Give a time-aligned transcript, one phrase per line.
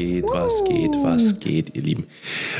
[0.00, 2.06] Was geht, was geht, was geht, ihr Lieben?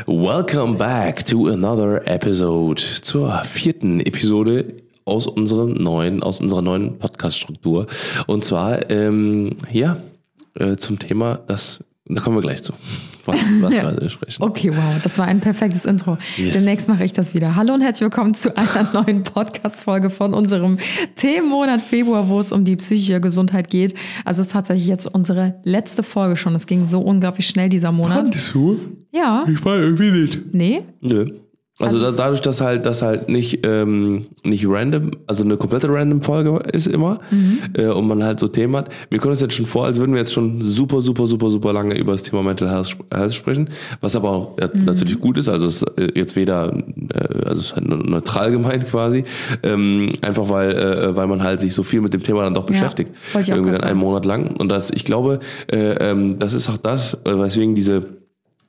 [0.07, 4.75] Welcome back to another episode, zur vierten Episode
[5.07, 7.87] aus unserem neuen, aus unserer neuen Podcast-Struktur.
[8.27, 9.97] Und zwar, ähm, ja,
[10.53, 12.73] äh, zum Thema, das, da kommen wir gleich zu,
[13.25, 14.01] was, was Ja.
[14.01, 14.43] wir sprechen.
[14.43, 16.17] Okay, wow, das war ein perfektes Intro.
[16.37, 16.55] Yes.
[16.55, 17.55] Demnächst mache ich das wieder.
[17.57, 20.79] Hallo und herzlich willkommen zu einer neuen Podcast-Folge von unserem
[21.17, 23.95] Themenmonat Februar, wo es um die psychische Gesundheit geht.
[24.25, 26.55] Also es ist tatsächlich jetzt unsere letzte Folge schon.
[26.55, 28.31] Es ging so unglaublich schnell dieser Monat.
[28.55, 28.79] du?
[29.13, 30.41] Ja, Ich war irgendwie nicht.
[30.55, 30.83] nee?
[31.01, 31.27] Nö.
[31.81, 35.89] Also, Also da, dadurch, dass halt, dass halt nicht, ähm, nicht random, also eine komplette
[35.89, 37.21] random Folge ist immer
[37.75, 38.91] äh, und man halt so Themen hat.
[39.09, 41.73] Wir kommen uns jetzt schon vor, als würden wir jetzt schon super, super, super, super
[41.73, 45.49] lange über das Thema Mental Health, Health sprechen, was aber auch äh, natürlich gut ist.
[45.49, 49.25] Also es ist äh, jetzt weder, äh, also es ist halt neutral gemeint quasi,
[49.63, 52.65] ähm, einfach weil, äh, weil man halt sich so viel mit dem Thema dann doch
[52.65, 53.11] beschäftigt.
[53.33, 53.99] auch Irgendwie dann einen.
[54.01, 54.57] Monat lang.
[54.57, 55.41] Und das, ich glaube,
[55.71, 58.03] äh, ähm, das ist auch das, äh, weswegen diese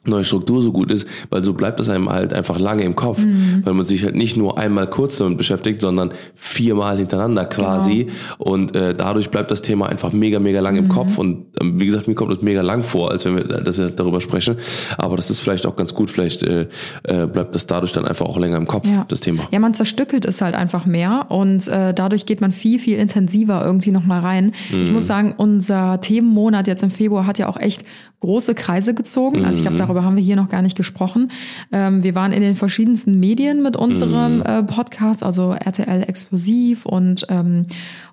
[0.04, 3.20] neue Struktur so gut ist, weil so bleibt es einem halt einfach lange im Kopf,
[3.24, 3.62] Mhm.
[3.64, 8.14] weil man sich halt nicht nur einmal kurz damit beschäftigt, sondern viermal hintereinander quasi Genau.
[8.40, 10.80] und äh, dadurch bleibt das Thema einfach mega mega lang Mhm.
[10.80, 13.44] im Kopf und ähm, wie gesagt mir kommt es mega lang vor, als wenn wir,
[13.44, 14.56] dass wir darüber sprechen,
[14.98, 16.68] aber das ist vielleicht auch ganz gut, vielleicht äh,
[17.04, 19.06] äh, bleibt das dadurch dann einfach auch länger im Kopf Ja.
[19.08, 19.44] das Thema.
[19.52, 23.64] Ja, man zerstückelt es halt einfach mehr und äh, dadurch geht man viel, viel intensiver
[23.64, 24.54] irgendwie nochmal rein.
[24.72, 27.84] Ich muss sagen, unser Themenmonat jetzt im Februar hat ja auch echt
[28.22, 29.46] große Kreise gezogen.
[29.46, 31.32] Also ich glaube, darüber haben wir hier noch gar nicht gesprochen.
[31.72, 37.26] Ähm, wir waren in den verschiedensten Medien mit unserem äh, Podcast, also RTL Explosiv und
[37.30, 37.66] ähm,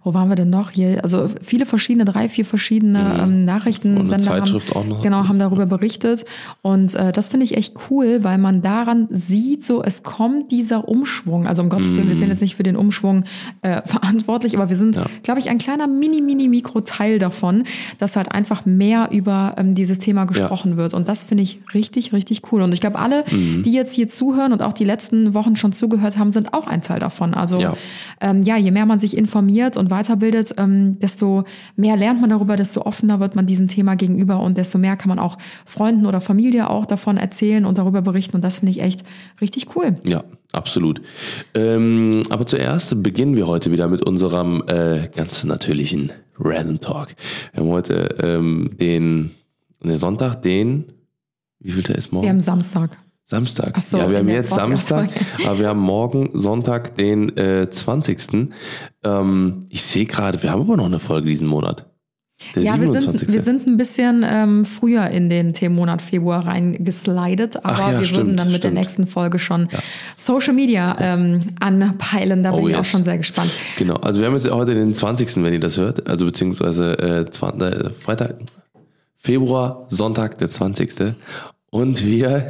[0.05, 1.03] wo waren wir denn noch hier?
[1.03, 6.25] Also viele verschiedene, drei, vier verschiedene ähm, Nachrichtensender haben, genau, haben darüber berichtet.
[6.63, 10.89] Und äh, das finde ich echt cool, weil man daran sieht, so es kommt dieser
[10.89, 11.47] Umschwung.
[11.47, 13.25] Also um Gottes Willen, wir sind jetzt nicht für den Umschwung
[13.63, 15.07] äh, verantwortlich, aber wir sind, Ja.
[15.23, 17.65] glaube ich, ein kleiner mini, mini, Mikro-Teil davon,
[17.99, 20.95] dass halt einfach mehr über ähm, dieses Thema gesprochen wird.
[20.95, 22.63] Und das finde ich richtig, richtig cool.
[22.63, 23.63] Und ich glaube, alle, Mhm.
[23.65, 26.83] die jetzt hier zuhören und auch die letzten Wochen schon zugehört haben, sind auch ein
[26.83, 27.35] Teil davon.
[27.35, 27.75] Also Ja.
[28.21, 31.45] ähm, ja, je mehr man sich informiert und weiterbildet, ähm, desto
[31.77, 35.09] mehr lernt man darüber, desto offener wird man diesem Thema gegenüber und desto mehr kann
[35.09, 38.37] man auch Freunden oder Familie auch davon erzählen und darüber berichten.
[38.37, 39.03] Und das finde ich echt
[39.41, 39.95] richtig cool.
[40.05, 41.01] Ja, absolut.
[41.55, 47.15] Ähm, aber zuerst beginnen wir heute wieder mit unserem äh, ganz natürlichen Random Talk.
[47.53, 49.33] Wir haben heute ähm, den,
[49.83, 50.85] den Sonntag, den,
[51.61, 52.25] wie viel ist morgen?
[52.25, 52.97] Wir haben Samstag.
[53.31, 53.73] Samstag.
[53.75, 55.51] Ach so, ja, wir haben der jetzt Samstag, Podcast-Folge.
[55.51, 58.49] aber wir haben morgen Sonntag, den äh, 20.
[59.05, 61.87] Ähm, ich sehe gerade, wir haben aber noch eine Folge diesen Monat.
[62.55, 63.21] Der Ja, wir 27.
[63.21, 68.07] sind, wir sind ein bisschen ähm, früher in den Themenmonat Februar reingeslidet, aber ja, wir
[68.07, 68.75] stimmt, würden dann mit der stimmt.
[68.81, 69.69] nächsten Folge schon
[70.15, 72.45] Social Media ähm, anpeilen.
[72.45, 72.91] Da bin Oh, ich auch yes.
[72.91, 73.51] schon sehr gespannt.
[73.77, 77.31] Genau, also wir haben jetzt heute den 20., wenn ihr das hört, also beziehungsweise äh,
[77.31, 78.37] 20, äh, Freitag,
[79.17, 81.15] Februar, Sonntag, der 20.
[81.71, 82.49] Und wir,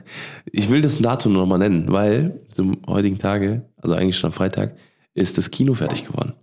[0.52, 4.76] ich will das Datum nochmal nennen, weil zum heutigen Tage, also eigentlich schon am Freitag,
[5.14, 6.34] ist das Kino fertig geworden.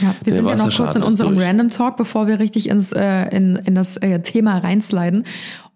[0.00, 1.36] Ja, wir sind ja noch kurz in unserem.
[1.38, 5.24] Random Talk, bevor wir richtig ins, äh, in, in das äh, Thema reinsliden.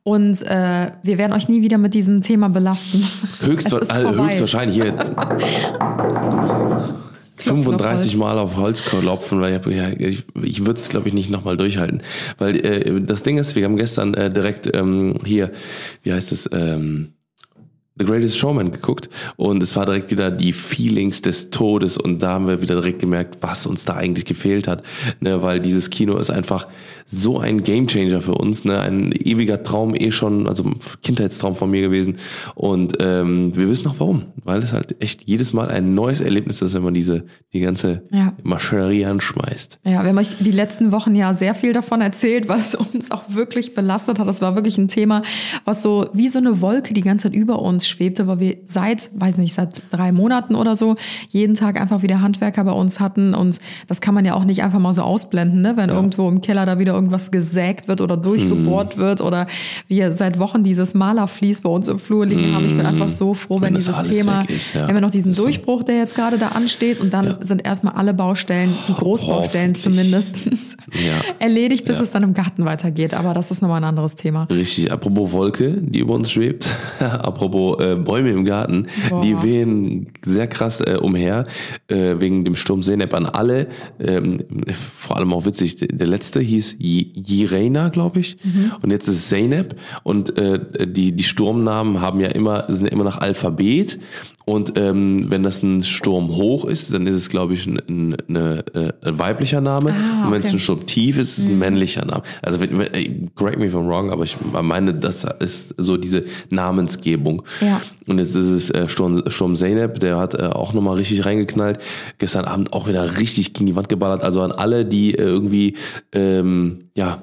[0.03, 3.06] Und äh, wir werden euch nie wieder mit diesem Thema belasten.
[3.41, 4.28] Höchst, Es ist also vorbei.
[4.28, 4.94] höchstwahrscheinlich hier
[7.41, 8.17] Klopfen 35 auf Holz.
[8.19, 11.56] Mal auf Holz klopfen, weil ich, ja, ich, ich würde es, glaube ich, nicht nochmal
[11.56, 12.03] durchhalten.
[12.39, 15.50] Weil äh, das Ding ist, wir haben gestern äh, direkt ähm, hier,
[16.03, 17.15] wie heißt es, ähm,
[18.00, 22.31] The Greatest Showman geguckt und es war direkt wieder die Feelings des Todes und da
[22.33, 24.83] haben wir wieder direkt gemerkt, was uns da eigentlich gefehlt hat,
[25.21, 26.66] ne, weil dieses Kino ist einfach
[27.06, 30.65] so ein Gamechanger für uns, ne, ein ewiger Traum eh schon, also
[31.03, 32.17] Kindheitstraum von mir gewesen
[32.55, 36.62] und ähm, wir wissen auch warum, weil es halt echt jedes Mal ein neues Erlebnis
[36.62, 38.32] ist, wenn man diese die ganze Ja.
[38.43, 39.81] Maschinerie anschmeißt.
[39.85, 43.25] Ja, wir haben euch die letzten Wochen ja sehr viel davon erzählt, es uns auch
[43.29, 44.29] wirklich belastet hat.
[44.29, 45.23] Das war wirklich ein Thema,
[45.64, 49.10] was so wie so eine Wolke die ganze Zeit über uns schwebte, weil wir seit,
[49.14, 50.94] weiß nicht, seit drei Monaten oder so
[51.28, 54.62] jeden Tag einfach wieder Handwerker bei uns hatten und das kann man ja auch nicht
[54.62, 55.76] einfach mal so ausblenden, ne?
[55.76, 59.00] wenn irgendwo im Keller da wieder irgendwas gesägt wird oder durchgebohrt Mhm.
[59.00, 59.46] wird oder
[59.88, 62.64] wir seit Wochen dieses Malerflies bei uns im Flur liegen haben.
[62.66, 63.76] Ich bin einfach so froh, wenn Mhm.
[63.76, 64.81] das dieses Thema, ist, ja.
[64.82, 67.64] wir haben ja noch diesen ist Durchbruch, der jetzt gerade da ansteht und dann sind
[67.64, 69.82] erstmal alle Baustellen, die Großbaustellen Hoffentlich.
[69.82, 70.37] zumindest,
[70.92, 71.22] Ja.
[71.38, 73.14] erledigt, bis es dann im Garten weitergeht.
[73.14, 74.44] Aber das ist nochmal ein anderes Thema.
[74.50, 76.66] Richtig, apropos Wolke, die über uns schwebt,
[77.00, 79.20] apropos äh, Bäume im Garten, Boah.
[79.20, 81.44] die wehen sehr krass äh, umher,
[81.88, 83.69] äh, wegen dem Sturm Senep an alle.
[83.99, 84.38] Ähm,
[84.76, 88.72] vor allem auch witzig, der letzte hieß Jirena, glaube ich, Mhm.
[88.82, 92.93] und jetzt ist es Zeynep und äh, die, die Sturmnamen haben ja immer, sind ja
[92.93, 93.99] immer nach Alphabet
[94.50, 98.17] und ähm, wenn das ein Sturm hoch ist, dann ist es, glaube ich, ein, ein,
[98.29, 99.94] eine, äh, ein weiblicher Name.
[99.94, 100.56] Ah, und wenn es okay.
[100.56, 102.25] ein Sturm tief ist, ist es ein männlicher Name.
[102.43, 105.97] Also wenn, wenn, ey, correct me if I'm wrong, aber ich meine, das ist so
[105.97, 107.44] diese Namensgebung.
[107.61, 107.81] Ja.
[108.08, 111.79] Und jetzt ist es äh, Sturm, Sturm Zeynep, der hat äh, auch nochmal richtig reingeknallt.
[112.19, 114.25] Gestern Abend auch wieder richtig gegen die Wand geballert.
[114.25, 115.76] Also an alle, die äh, irgendwie,
[116.11, 117.23] ähm, ja,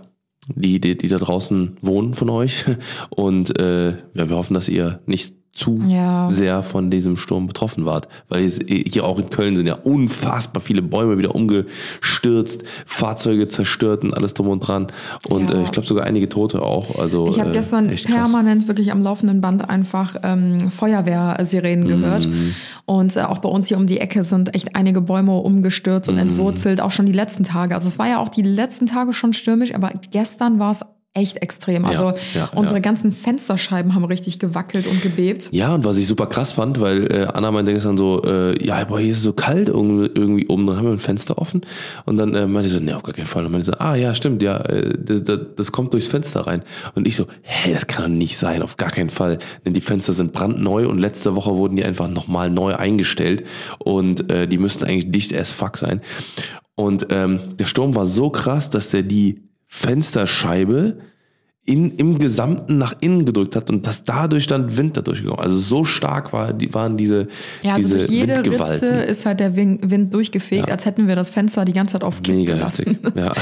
[0.56, 2.64] die, die, die da draußen wohnen von euch.
[3.10, 6.30] Und äh, ja, wir hoffen, dass ihr nicht zu Ja.
[6.30, 8.08] sehr von diesem Sturm betroffen wart.
[8.30, 14.04] Weil es, hier auch in Köln sind ja unfassbar viele Bäume wieder umgestürzt, Fahrzeuge zerstört
[14.04, 14.88] und alles drum und dran.
[15.28, 15.58] Und Ja.
[15.58, 17.00] äh, ich glaube sogar einige Tote auch.
[17.00, 18.04] Also, Ich habe äh, gestern krass.
[18.04, 22.28] permanent wirklich am laufenden Band einfach ähm, Feuerwehrsirenen gehört.
[22.28, 22.54] Mhm.
[22.86, 26.16] Und äh, auch bei uns hier um die Ecke sind echt einige Bäume umgestürzt und
[26.16, 26.22] Mhm.
[26.22, 27.76] entwurzelt, auch schon die letzten Tage.
[27.76, 30.82] Also es war ja auch die letzten Tage schon stürmisch, aber gestern war es
[31.18, 31.86] echt extrem.
[31.86, 35.50] Also ja, unsere ganzen Fensterscheiben haben richtig gewackelt und gebebt.
[35.52, 38.84] Ja, und was ich super krass fand, weil äh, Anna meinte gestern so, äh, ja,
[38.84, 41.62] boah, hier ist es so kalt irgendwie, oben, dann haben wir ein Fenster offen.
[42.06, 43.46] Und dann äh, meinte sie so, nee, auf gar keinen Fall.
[43.46, 46.64] Und meinte so, ah ja, stimmt, ja, äh, das, das, das kommt durchs Fenster rein.
[46.96, 49.40] Und ich so, hey, das kann doch nicht sein, auf gar keinen Fall.
[49.66, 53.44] Denn die Fenster sind brandneu und letzte Woche wurden die einfach nochmal neu eingestellt.
[53.80, 56.02] Und äh, die müssten eigentlich dicht as fuck sein.
[56.76, 60.98] Und ähm, der Sturm war so krass, dass der die Fensterscheibe
[61.66, 65.42] in, im Gesamten nach innen gedrückt hat und dass dadurch dann Wind dadurch gekommen.
[65.42, 67.28] Also so stark war, die, waren diese,
[67.62, 69.00] Ja, also diese durch jede Ritze Windgewalten.
[69.00, 72.36] ist halt der Wind, durchgefegt, als hätten wir das Fenster die ganze Zeit auf Kipp
[72.36, 72.98] Mega gelassen.
[73.16, 73.34] Ja.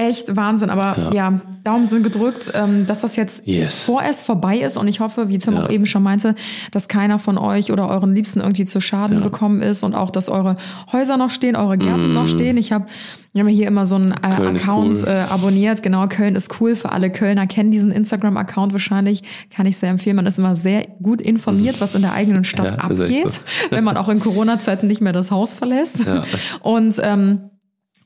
[0.00, 3.82] Echt Wahnsinn, aber ja, Daumen sind gedrückt, ähm, dass das jetzt Yes.
[3.82, 5.64] vorerst vorbei ist und ich hoffe, wie Tim Ja.
[5.64, 6.36] auch eben schon meinte,
[6.70, 10.28] dass keiner von euch oder euren Liebsten irgendwie zu Schaden gekommen ist und auch, dass
[10.28, 10.54] eure
[10.92, 12.58] Häuser noch stehen, eure Gärten noch stehen.
[12.58, 12.86] Ich habe
[13.32, 14.56] wir haben ja hier immer so einen äh, Mm.
[14.56, 15.08] Account cool.
[15.08, 15.82] äh, abonniert.
[15.82, 17.46] Genau, Köln ist cool für alle Kölner.
[17.46, 19.22] Kennen diesen Instagram-Account wahrscheinlich.
[19.54, 20.16] Kann ich sehr empfehlen.
[20.16, 23.40] Man ist immer sehr gut informiert, was in der eigenen Stadt Ja, abgeht, so.
[23.70, 26.06] wenn man auch in Corona-Zeiten nicht mehr das Haus verlässt.
[26.06, 26.24] Ja.
[26.62, 27.50] Und ähm,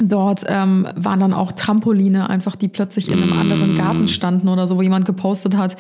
[0.09, 4.67] Dort ähm, waren dann auch Trampoline einfach, die plötzlich in einem anderen Garten standen oder
[4.67, 5.77] so, wo jemand gepostet hat,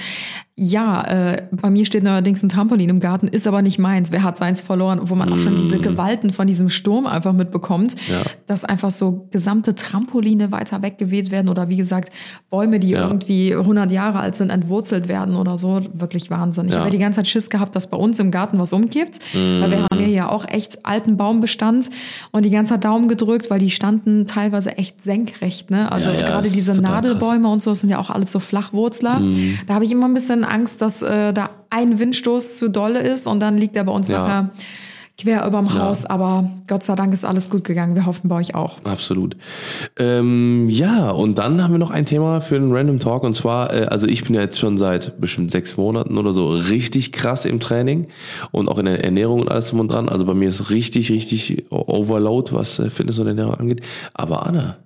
[0.55, 4.13] ja, äh, bei mir steht neuerdings ein Trampolin im Garten, ist aber nicht meins.
[4.13, 5.01] Wer hat seins verloren?
[5.05, 8.21] Wo man auch schon diese Gewalten von diesem Sturm einfach mitbekommt, Ja.
[8.47, 12.13] dass einfach so gesamte Trampoline weiter weggeweht werden oder wie gesagt
[12.51, 13.07] Bäume, die Ja.
[13.07, 15.81] irgendwie 100 Jahre alt sind, entwurzelt werden oder so.
[15.95, 16.67] Wirklich Wahnsinn.
[16.67, 16.81] Ich Ja.
[16.81, 19.71] habe ja die ganze Zeit Schiss gehabt, dass bei uns im Garten was umkippt, weil
[19.71, 21.89] wir haben hier ja auch echt alten Baumbestand
[22.31, 25.71] und die ganze Zeit Daumen gedrückt, weil die standen teilweise echt senkrecht.
[25.71, 25.91] Ne?
[25.91, 27.03] Also gerade diese total krass.
[27.05, 29.21] Nadelbäume und so das sind ja auch alles so Flachwurzler.
[29.21, 29.59] Mhm.
[29.67, 33.27] Da habe ich immer ein bisschen Angst, dass äh, da ein Windstoß zu dolle ist
[33.27, 34.19] und dann liegt er bei uns Ja.
[34.19, 34.51] nachher
[35.19, 36.07] quer überm Haus.
[36.07, 37.95] Aber Gott sei Dank ist alles gut gegangen.
[37.95, 38.79] Wir hoffen bei euch auch.
[38.85, 39.37] Absolut.
[39.99, 43.73] Ähm, ja, und dann haben wir noch ein Thema für den Random Talk und zwar,
[43.73, 47.45] äh, also ich bin ja jetzt schon seit bestimmt sechs Monaten oder so richtig krass
[47.45, 48.09] im Training
[48.53, 50.09] und auch in der Ernährung und alles drum und dran.
[50.09, 53.83] Also bei mir ist richtig, richtig Overload, was äh, Fitness und Ernährung angeht.
[54.15, 54.79] Aber Anna,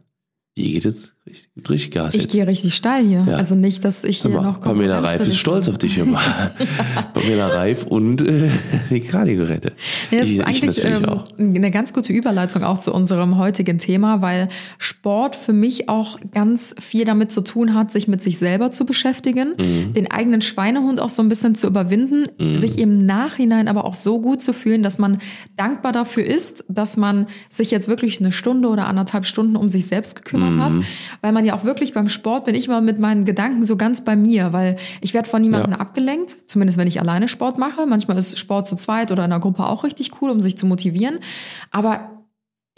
[0.56, 2.32] die geht jetzt richtig, gibt richtig Gas Ich jetzt.
[2.32, 3.24] gehe richtig steil hier.
[3.28, 3.36] Ja.
[3.36, 6.20] Also nicht, dass ich hier mal, noch Pamela Konkurrenz Reif ist stolz auf dich immer.
[7.14, 8.48] Pamela Reif und äh,
[8.90, 9.72] die Kardiogeräte.
[10.10, 13.78] Ja, das ich, ist ich eigentlich ähm, eine ganz gute Überleitung auch zu unserem heutigen
[13.78, 14.48] Thema, weil
[14.78, 18.84] Sport für mich auch ganz viel damit zu tun hat, sich mit sich selber zu
[18.86, 19.94] beschäftigen, Mhm.
[19.94, 22.26] den eigenen Schweinehund auch so ein bisschen zu überwinden,
[22.58, 25.18] sich im Nachhinein aber auch so gut zu fühlen, dass man
[25.56, 29.86] dankbar dafür ist, dass man sich jetzt wirklich eine Stunde oder anderthalb Stunden um sich
[29.86, 30.62] selbst gekümmert Mhm.
[30.62, 30.72] hat,
[31.22, 34.04] weil man ja auch wirklich beim Sport bin ich immer mit meinen Gedanken so ganz
[34.04, 35.78] bei mir, weil ich werde von niemandem Ja.
[35.78, 37.86] abgelenkt, zumindest wenn ich alleine Sport mache.
[37.86, 40.66] Manchmal ist Sport zu zweit oder in einer Gruppe auch richtig cool, um sich zu
[40.66, 41.18] motivieren.
[41.70, 42.15] Aber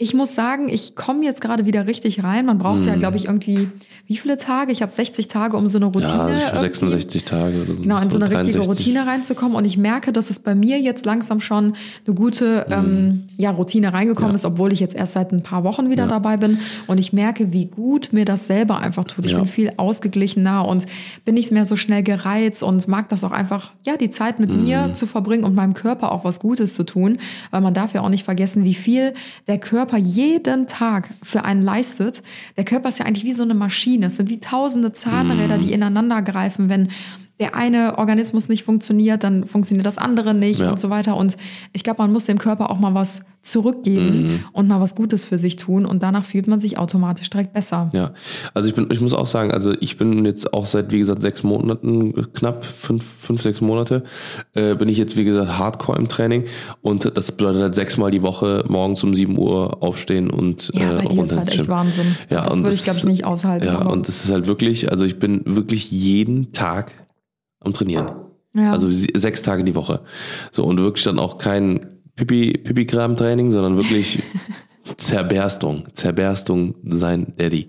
[0.01, 2.45] Ich muss sagen, ich komme jetzt gerade wieder richtig rein.
[2.45, 2.87] Man braucht Mhm.
[2.87, 3.67] ja, glaube ich, irgendwie,
[4.07, 4.71] wie viele Tage?
[4.71, 6.07] Ich habe 60 Tage, um so eine Routine.
[6.13, 7.81] Ja, also irgendwie- 66 Tage oder so.
[7.81, 8.67] Genau, in so eine richtige 63.
[8.69, 9.57] Routine reinzukommen.
[9.57, 11.73] Und ich merke, dass es bei mir jetzt langsam schon
[12.07, 14.31] eine gute ähm, ja, Routine reingekommen.
[14.31, 14.35] Ja.
[14.35, 16.59] ist, obwohl ich jetzt erst seit ein paar Wochen wieder dabei bin.
[16.87, 19.25] Und ich merke, wie gut mir das selber einfach tut.
[19.25, 19.39] Ich Ja.
[19.39, 20.85] bin viel ausgeglichener und
[21.25, 24.49] bin nicht mehr so schnell gereizt und mag das auch einfach, ja, die Zeit mit
[24.49, 24.63] Mhm.
[24.63, 27.17] mir zu verbringen und meinem Körper auch was Gutes zu tun.
[27.51, 29.11] Weil man darf ja auch nicht vergessen, wie viel
[29.49, 32.23] der Körper jeden Tag für einen leistet.
[32.57, 34.07] Der Körper ist ja eigentlich wie so eine Maschine.
[34.07, 35.61] Es sind wie tausende Zahnräder, Mhm.
[35.61, 36.69] die ineinander greifen.
[36.69, 36.89] Wenn
[37.39, 40.71] der eine Organismus nicht funktioniert, dann funktioniert das andere nicht Ja.
[40.71, 41.15] und so weiter.
[41.15, 41.37] Und
[41.73, 44.39] ich glaube, man muss dem Körper auch mal was zurückgeben Mhm.
[44.51, 45.85] und mal was Gutes für sich tun.
[45.85, 47.89] Und danach fühlt man sich automatisch direkt besser.
[47.93, 48.11] Ja,
[48.53, 51.21] also ich bin, ich muss auch sagen, also ich bin jetzt auch seit, wie gesagt,
[51.21, 54.03] sechs Monaten, knapp fünf, fünf, sechs Monate,
[54.53, 56.43] äh, bin ich jetzt, wie gesagt, hardcore im Training
[56.81, 61.03] und das bedeutet halt sechsmal die Woche morgens um 7 Uhr aufstehen und Ja, äh,
[61.03, 61.67] bei dir ist halt echt.
[61.69, 62.15] Wahnsinn.
[62.29, 63.65] Ja, das würde ich, glaube ich, nicht aushalten.
[63.65, 66.91] Ja, und das ist halt wirklich, also ich bin wirklich jeden Tag
[67.59, 68.11] am Trainieren.
[68.53, 68.71] ja.
[68.71, 70.01] Also sechs Tage die Woche.
[70.51, 74.21] So, und wirklich dann auch kein Pipi, Pipi-Kram-Training, sondern wirklich
[74.99, 75.83] Zerberstung.
[75.93, 77.67] Zerberstung sein Daddy.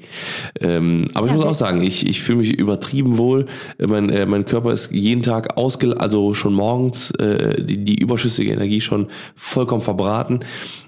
[0.61, 3.47] Ähm, aber ich muss auch sagen, ich, ich fühle mich übertrieben wohl.
[3.79, 7.99] Äh, Mein, äh, mein Körper ist jeden Tag ausgel, also schon morgens äh, die, die
[8.01, 9.07] überschüssige Energie schon
[9.37, 10.41] vollkommen verbraten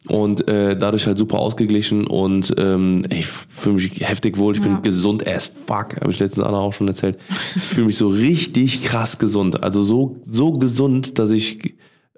[0.08, 4.54] und äh, dadurch halt super ausgeglichen und ähm, ich fühle mich heftig wohl.
[4.54, 4.68] Ich Ja.
[4.68, 7.18] bin gesund as fuck, habe ich letztens Anna auch schon erzählt.
[7.56, 9.62] Ich fühle mich so richtig krass gesund.
[9.62, 11.74] Also so, so gesund, dass ich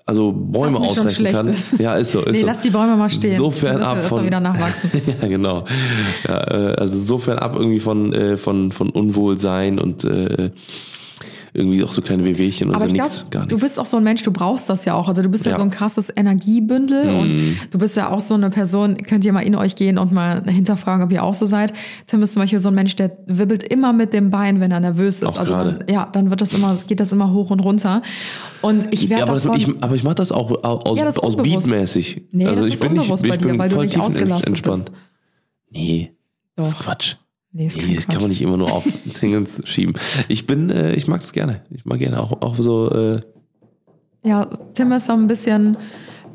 [0.06, 1.48] also Bäume schlecht kann.
[1.48, 1.78] ist.
[1.78, 2.20] Ja, ist so.
[2.20, 2.46] Ist nee, so.
[2.46, 3.36] lass die Bäume mal stehen.
[3.36, 4.90] So fern ab von wieder nachwachsen.
[5.22, 5.64] ja, genau.
[6.28, 10.50] Ja, äh, also so fern ab irgendwie von, äh, von, von Unwohlsein und äh,
[11.56, 14.22] irgendwie auch so kleine Wehwehchen Aber so ich nichts, du bist auch so ein Mensch,
[14.24, 15.06] du brauchst das ja auch.
[15.08, 15.58] Also du bist ja, Ja.
[15.58, 15.60] Mhm.
[15.60, 17.36] so ein krasses Energiebündel und
[17.70, 20.42] du bist ja auch so eine Person, könnt ihr mal in euch gehen und mal
[20.44, 21.72] hinterfragen, ob ihr auch so seid.
[22.08, 24.80] Tim ist zum Beispiel so ein Mensch, der wibbelt immer mit dem Bein, wenn er
[24.80, 25.24] nervös ist.
[25.28, 28.02] Auch also dann, ja, dann wird das immer, geht das immer hoch und runter.
[28.60, 30.98] Und ich Ja, werde aber, das, davon, ich, aber ich mache das auch au- aus,
[30.98, 31.36] Ja, das aus.
[31.36, 32.22] Beatmäßig.
[32.32, 33.94] Nee, also das ich ist bin nicht, unbewusst ich bei dir, bin weil du nicht
[33.94, 34.90] tief ausgelastet entspannt.
[35.70, 36.12] Nee,
[36.56, 36.80] das ist Doch.
[36.84, 37.16] Quatsch.
[37.54, 38.84] Nee, ist kein Nee, das kann man nicht immer nur auf
[39.22, 39.94] Dingens schieben.
[40.28, 41.62] Ich bin, äh, ich mag das gerne.
[41.70, 43.20] Ich mag gerne auch, auch so äh,
[44.22, 45.78] Ja, Tim ist so ein bisschen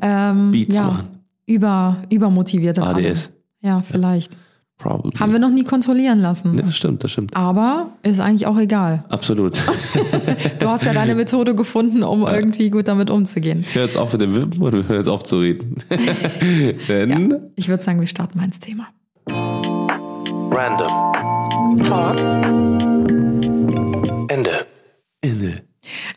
[0.00, 1.08] ähm, Beats ja, machen.
[1.46, 2.78] über, übermotiviert.
[2.78, 3.06] in allem.
[3.06, 3.30] ADS.
[3.60, 4.36] Ja, vielleicht.
[4.78, 5.12] Probably.
[5.18, 6.54] Haben wir noch nie kontrollieren lassen.
[6.54, 7.36] Nee, das stimmt, das stimmt.
[7.36, 9.04] Aber ist eigentlich auch egal.
[9.10, 9.58] Absolut.
[10.58, 13.64] Du hast ja deine Methode gefunden, um irgendwie gut damit umzugehen.
[13.72, 15.76] Hör jetzt auf mit dem Wippen und hör jetzt auf zu reden.
[16.88, 18.88] Denn Ja, ich würde sagen, wir starten mal ins Thema.
[20.50, 21.09] Random.
[21.78, 22.18] Talk.
[24.28, 24.66] Ende.
[25.22, 25.62] Ende.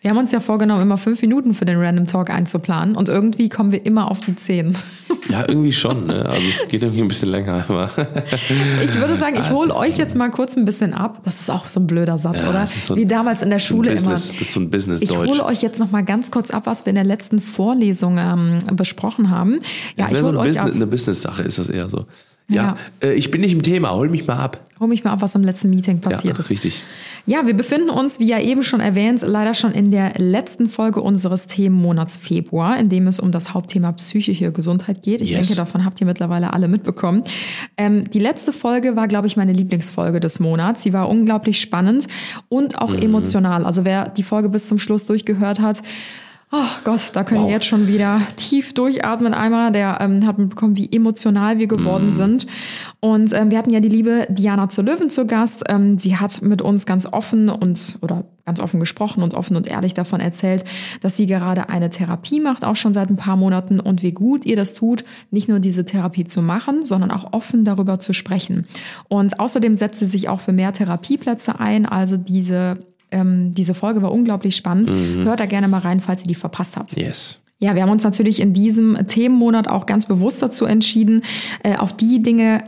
[0.01, 3.50] Wir haben uns ja vorgenommen, immer fünf Minuten für den Random Talk einzuplanen und irgendwie
[3.50, 4.75] kommen wir immer auf die zehn.
[5.29, 6.07] Ja, irgendwie schon.
[6.07, 6.25] Ne?
[6.27, 7.63] Also es geht irgendwie ein bisschen länger.
[7.69, 7.89] Aber
[8.83, 11.22] Ich würde sagen, ich hole euch jetzt mal kurz ein bisschen ab.
[11.24, 12.67] Das ist auch so ein blöder Satz, Ja, oder?
[12.67, 14.12] so ein- Wie damals in der so ein Schule immer.
[14.12, 15.29] Business, Das ist so ein Ich Business-Deutsch.
[15.29, 18.60] hole euch jetzt noch mal ganz kurz ab, was wir in der letzten Vorlesung ähm,
[18.75, 19.62] besprochen haben.
[19.95, 20.65] Ja, ich Mehr so hole eine, euch ab.
[20.65, 22.05] Business, eine Business-Sache ist das eher so.
[22.50, 23.09] Ja, Ja.
[23.09, 24.59] Äh, ich bin nicht im Thema, hol mich mal ab.
[24.79, 26.50] Hol mich mal ab, was im letzten Meeting passiert ja, ist.
[26.50, 26.81] richtig.
[27.25, 31.00] Ja, wir befinden uns, wie ja eben schon erwähnt, leider schon in der letzten Folge
[31.01, 35.21] unseres Themenmonats Februar, in dem es um das Hauptthema psychische Gesundheit geht.
[35.21, 35.39] Ich Yes.
[35.47, 37.23] denke, davon habt ihr mittlerweile alle mitbekommen.
[37.77, 40.83] Ähm, die letzte Folge war, glaube ich, meine Lieblingsfolge des Monats.
[40.83, 42.07] Sie war unglaublich spannend
[42.50, 43.65] und auch emotional.
[43.65, 45.81] Also wer die Folge bis zum Schluss durchgehört hat,
[46.55, 47.48] Oh Gott, da können Wow.
[47.48, 49.72] wir jetzt schon wieder tief durchatmen einmal.
[49.72, 52.45] Der ähm, hat mitbekommen, wie emotional wir geworden sind.
[53.00, 55.63] Und ähm, wir hatten ja die liebe Diana zur Löwen zu Gast.
[55.67, 59.67] Ähm, sie hat mit uns ganz offen und oder ganz offen gesprochen und offen und
[59.67, 60.63] ehrlich davon erzählt,
[61.01, 64.45] dass sie gerade eine Therapie macht, auch schon seit ein paar Monaten und wie gut
[64.45, 68.67] ihr das tut, nicht nur diese Therapie zu machen, sondern auch offen darüber zu sprechen.
[69.07, 72.77] Und außerdem setzt sie sich auch für mehr Therapieplätze ein, also diese
[73.13, 74.89] ähm, diese Folge war unglaublich spannend.
[74.89, 76.98] Hört da gerne mal rein, falls ihr die verpasst habt.
[76.98, 77.39] Yes.
[77.60, 81.24] Ja, wir haben uns natürlich in diesem Themenmonat auch ganz bewusst dazu entschieden,
[81.63, 82.63] äh, auf die Dinge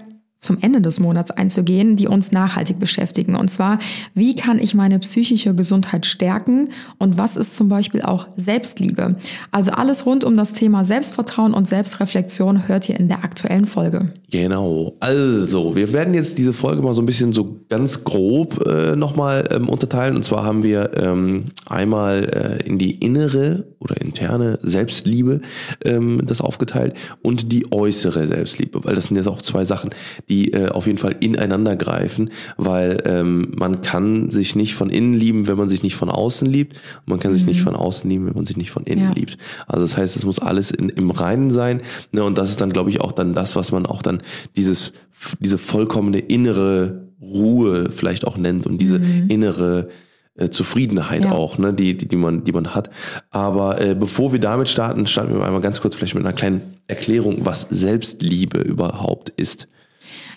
[0.46, 3.36] zum Ende des Monats einzugehen, die uns nachhaltig beschäftigen.
[3.36, 3.80] Und zwar,
[4.14, 9.16] wie kann ich meine psychische Gesundheit stärken und was ist zum Beispiel auch Selbstliebe?
[9.52, 14.14] Also alles rund um das Thema Selbstvertrauen und Selbstreflexion hört ihr in der aktuellen Folge.
[14.32, 14.98] Genau.
[15.00, 19.48] Also, wir werden jetzt diese Folge mal so ein bisschen so ganz grob äh, nochmal
[19.52, 20.16] ähm, unterteilen.
[20.16, 25.42] Und zwar haben wir ähm, einmal äh, in die innere oder interne Selbstliebe
[25.86, 29.92] ähm, das aufgeteilt und die äußere Selbstliebe, weil das sind jetzt auch zwei Sachen,
[30.28, 34.90] die die äh, auf jeden Fall ineinander greifen, weil ähm, man kann sich nicht von
[34.90, 36.74] innen lieben, wenn man sich nicht von außen liebt.
[36.74, 39.12] Und man kann sich nicht von außen lieben, wenn man sich nicht von innen Ja.
[39.14, 39.38] liebt.
[39.68, 41.82] Also das heißt, es muss alles in, im Reinen sein.
[42.12, 42.24] Ne?
[42.24, 44.22] Und das ist dann, glaube ich, auch dann das, was man auch dann
[44.58, 44.94] dieses,
[45.40, 48.98] diese vollkommene innere Ruhe vielleicht auch nennt und diese
[49.30, 49.88] innere
[50.36, 51.32] äh, Zufriedenheit Ja.
[51.32, 52.90] auch, ne, die, die, die man, die man hat.
[53.32, 56.62] Aber äh, bevor wir damit starten, starten wir einmal ganz kurz vielleicht mit einer kleinen
[56.88, 59.68] Erklärung, was Selbstliebe überhaupt ist.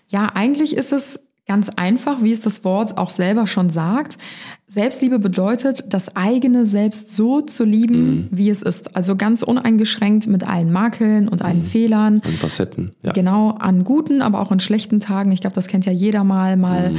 [0.09, 4.19] Ja, eigentlich ist es ganz einfach, wie es das Wort auch selber schon sagt.
[4.67, 8.95] Selbstliebe bedeutet, das eigene Selbst so zu lieben, wie es ist.
[8.95, 12.21] Also ganz uneingeschränkt mit allen Makeln und allen Fehlern.
[12.23, 12.93] Und Facetten.
[13.03, 13.13] Ja.
[13.13, 15.33] Genau, an guten, aber auch in schlechten Tagen.
[15.33, 16.59] Ich glaube, das kennt ja jeder mal.
[16.59, 16.93] Mal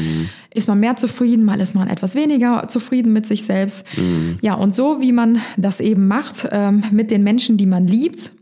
[0.52, 3.86] ist man mehr zufrieden, mal ist man etwas weniger zufrieden mit sich selbst.
[4.42, 8.34] Ja, und so wie man das eben macht ähm, mit den Menschen, die man liebt,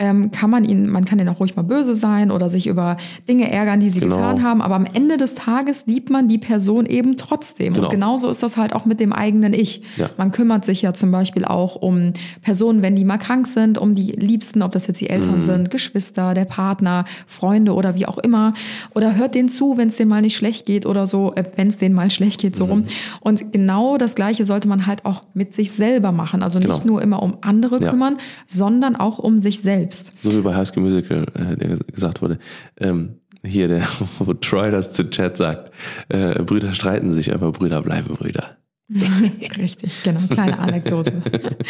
[0.00, 2.96] ähm, kann man ihnen, man kann ihnen auch ruhig mal böse sein oder sich über
[3.28, 4.16] Dinge ärgern, die sie Genau.
[4.16, 4.60] getan haben.
[4.60, 7.74] Aber am Ende des Tages liebt man die Person eben trotzdem.
[7.74, 7.86] Genau.
[7.86, 9.82] Und genauso ist das halt auch mit dem eigenen Ich.
[9.96, 10.10] Ja.
[10.16, 13.94] Man kümmert sich ja zum Beispiel auch um Personen, wenn die mal krank sind, um
[13.94, 15.10] die Liebsten, ob das jetzt die Mhm.
[15.10, 18.52] Eltern sind, Geschwister, der Partner, Freunde oder wie auch immer.
[18.96, 21.68] Oder hört denen zu, wenn es denen mal nicht schlecht geht oder so, äh, wenn
[21.68, 22.58] es denen mal schlecht geht, Mhm.
[22.58, 22.84] so rum.
[23.20, 26.42] Und genau das Gleiche sollte man halt auch mit sich selber machen.
[26.42, 26.84] Also nicht Genau.
[26.84, 27.90] nur immer um andere Ja.
[27.90, 28.16] kümmern,
[28.48, 29.83] sondern auch um sich selbst.
[30.22, 32.38] So wie bei High School Musical äh, gesagt wurde.
[32.78, 33.82] Ähm, hier, der,
[34.18, 35.70] wo Troy das zu Chad sagt.
[36.08, 38.56] Äh, Brüder streiten sich, aber Brüder bleiben Brüder.
[39.56, 41.22] Richtig, genau, kleine Anekdote.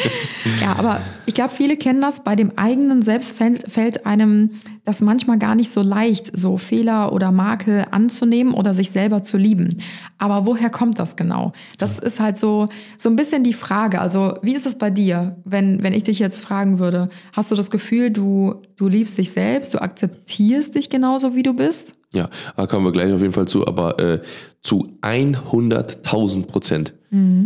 [0.61, 2.25] ja, aber ich glaube, viele kennen das.
[2.25, 4.51] Bei dem eigenen Selbst fällt, fällt einem
[4.85, 9.37] das manchmal gar nicht so leicht, so Fehler oder Makel anzunehmen oder sich selber zu
[9.37, 9.79] lieben.
[10.19, 11.53] Aber woher kommt das genau?
[11.79, 14.01] Das ist halt so, so ein bisschen die Frage.
[14.01, 17.55] Also, wie ist das bei dir, wenn, wenn ich dich jetzt fragen würde, hast du
[17.55, 21.93] das Gefühl, du, du liebst dich selbst, du akzeptierst dich genauso, wie du bist?
[22.15, 24.21] Ja, da kommen wir gleich auf jeden Fall zu, aber äh,
[24.63, 26.95] zu 100.000 Prozent.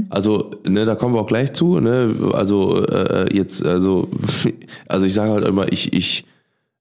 [0.08, 4.08] Also, ne, da kommen wir auch gleich zu, ne, also äh, jetzt, also,
[4.88, 6.24] also ich sage halt immer, ich, ich,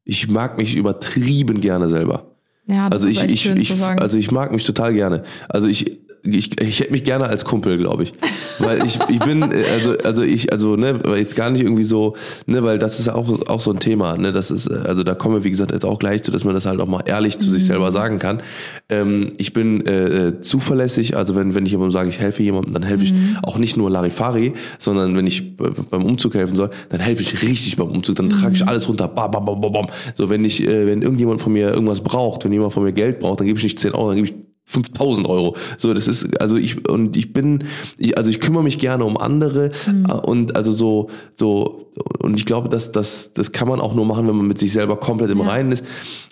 [0.06, 2.28] ich mag mich übertrieben gerne selber.
[2.66, 4.00] Ja, das Also ist ich, echt ich, schön ich, zu sagen.
[4.00, 5.24] also ich mag mich total gerne.
[5.50, 8.14] Also ich, ich, ich hätte mich gerne als Kumpel, glaube ich.
[8.60, 12.16] Weil ich, ich bin, äh, also, also ich, also, ne, jetzt gar nicht irgendwie so,
[12.46, 15.16] ne, weil das ist auch, auch so ein Thema, ne, das ist, äh, also da
[15.16, 17.38] kommen wir, wie gesagt, jetzt auch gleich zu, dass man das halt auch mal ehrlich
[17.38, 17.68] zu sich Mhm.
[17.68, 18.42] selber sagen kann.
[18.90, 22.74] Ähm, ich bin äh, äh, zuverlässig, also wenn, wenn ich jemandem sage, ich helfe jemandem,
[22.74, 23.38] dann helfe ich Mhm.
[23.44, 27.76] auch nicht nur Larifari, sondern wenn ich beim Umzug helfen soll, dann helfe ich richtig
[27.78, 28.70] beim Umzug, dann trage ich Mhm.
[28.70, 29.88] alles runter, bam, bam, bam, bam, bam.
[30.16, 33.20] So, wenn ich, äh, wenn irgendjemand von mir irgendwas braucht, wenn jemand von mir Geld
[33.20, 34.34] braucht, dann gebe ich nicht 10 Euro, dann gebe ich
[34.68, 35.56] 5000 Euro.
[35.78, 37.64] So, das ist, also ich, und ich bin,
[37.98, 41.88] ich, also ich kümmere mich gerne um andere äh, und also so, so,
[42.20, 44.72] und ich glaube, dass das, das kann man auch nur machen, wenn man mit sich
[44.72, 45.84] selber komplett im Reinen ist.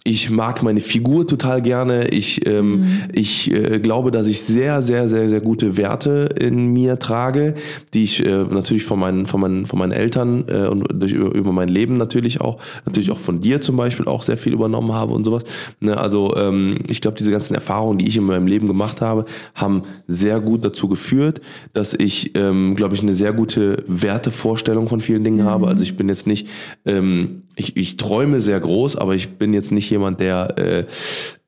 [0.04, 2.10] Ich mag meine Figur total gerne.
[2.10, 7.00] Ich, ähm, ich äh, glaube, dass ich sehr, sehr, sehr, sehr gute Werte in mir
[7.00, 7.56] trage,
[7.96, 11.34] die ich äh, natürlich von meinen, von meinen, von meinen Eltern äh, und durch, über,
[11.34, 14.94] über mein Leben natürlich auch, natürlich auch von dir zum Beispiel auch sehr viel übernommen
[14.94, 15.44] habe und sowas.
[15.80, 19.26] Ne, also ähm, ich glaube, diese ganzen Erfahrungen, die ich in meinem Leben gemacht habe,
[19.54, 21.42] haben sehr gut dazu geführt,
[21.74, 25.68] dass ich, ähm, glaube ich, eine sehr gute Wertevorstellung von vielen Dingen habe.
[25.68, 26.48] Also ich bin jetzt nicht,
[26.86, 30.86] ähm, ich, ich träume sehr groß, aber ich bin jetzt nicht jemand, der äh,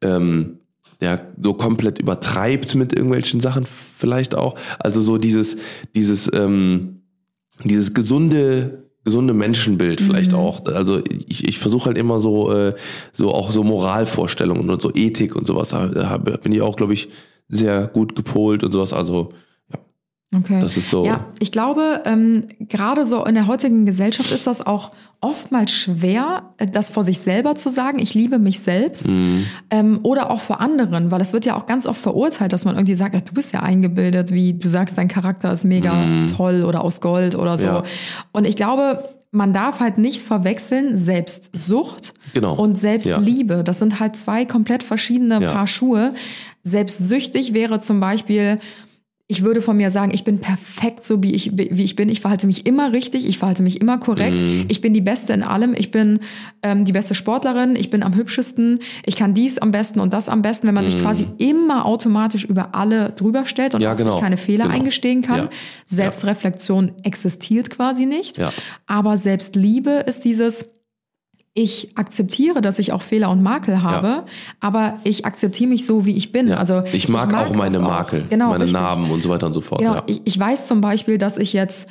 [0.01, 0.59] ähm,
[1.01, 4.55] der so komplett übertreibt mit irgendwelchen Sachen vielleicht auch.
[4.79, 5.57] Also so dieses,
[5.95, 7.01] dieses, ähm,
[7.63, 10.65] dieses gesunde, gesunde Menschenbild vielleicht auch.
[10.65, 12.73] Also ich, ich versuche halt immer so, äh,
[13.13, 15.69] so auch so Moralvorstellungen und so Ethik und sowas.
[15.69, 17.07] Da bin ich auch, glaube ich,
[17.47, 18.91] sehr gut gepolt und sowas.
[18.91, 19.29] Also
[20.35, 20.59] Okay.
[20.61, 24.65] Das ist so- Ja, ich glaube, ähm, gerade so in der heutigen Gesellschaft ist das
[24.65, 24.89] auch
[25.21, 29.07] oftmals schwer, äh, das vor sich selber zu sagen, ich liebe mich selbst.
[29.07, 29.45] Mhm.
[29.71, 32.75] Ähm, oder auch vor anderen, weil es wird ja auch ganz oft verurteilt, dass man
[32.75, 36.03] irgendwie sagt, ja, du bist ja eingebildet, wie du sagst, dein Charakter ist mega
[36.35, 37.67] toll oder aus Gold oder so.
[37.67, 37.73] Mhm.
[37.75, 37.83] Ja.
[38.33, 42.53] Und ich glaube, man darf halt nicht verwechseln Selbstsucht Genau.
[42.55, 43.63] und Selbstliebe.
[43.63, 45.53] Das sind halt zwei komplett verschiedene Ja.
[45.53, 46.13] Paar Schuhe.
[46.63, 48.59] Selbstsüchtig wäre zum Beispiel,
[49.29, 52.07] ich würde von mir sagen, ich bin perfekt so, wie ich, wie ich bin.
[52.07, 54.39] Ich verhalte mich immer richtig, ich verhalte mich immer korrekt.
[54.39, 54.65] Mhm.
[54.69, 55.73] Ich bin die Beste in allem.
[55.77, 56.19] Ich bin
[56.63, 60.29] ähm, die beste Sportlerin, ich bin am hübschesten, ich kann dies am besten und das
[60.29, 63.83] am besten, wenn man sich quasi immer automatisch über alle drüber stellt und Mhm.
[63.83, 64.11] Ja, auch genau.
[64.13, 64.75] sich keine Fehler Genau.
[64.77, 65.37] eingestehen kann.
[65.39, 65.49] Ja.
[65.85, 68.37] Selbstreflexion existiert quasi nicht.
[68.37, 68.53] Ja.
[68.85, 70.69] Aber Selbstliebe ist dieses,
[71.57, 74.23] ich akzeptiere, dass ich auch Fehler und Makel habe,
[74.59, 76.49] aber ich akzeptiere mich so, wie ich bin.
[76.49, 76.57] ja.
[76.57, 78.79] Also ich mag, auch meine Makel, Genau, meine richtig.
[78.79, 79.81] Narben und so weiter und so fort.
[79.81, 80.03] Genau, ja.
[80.05, 81.89] ich, ich weiß zum Beispiel, dass ich jetzt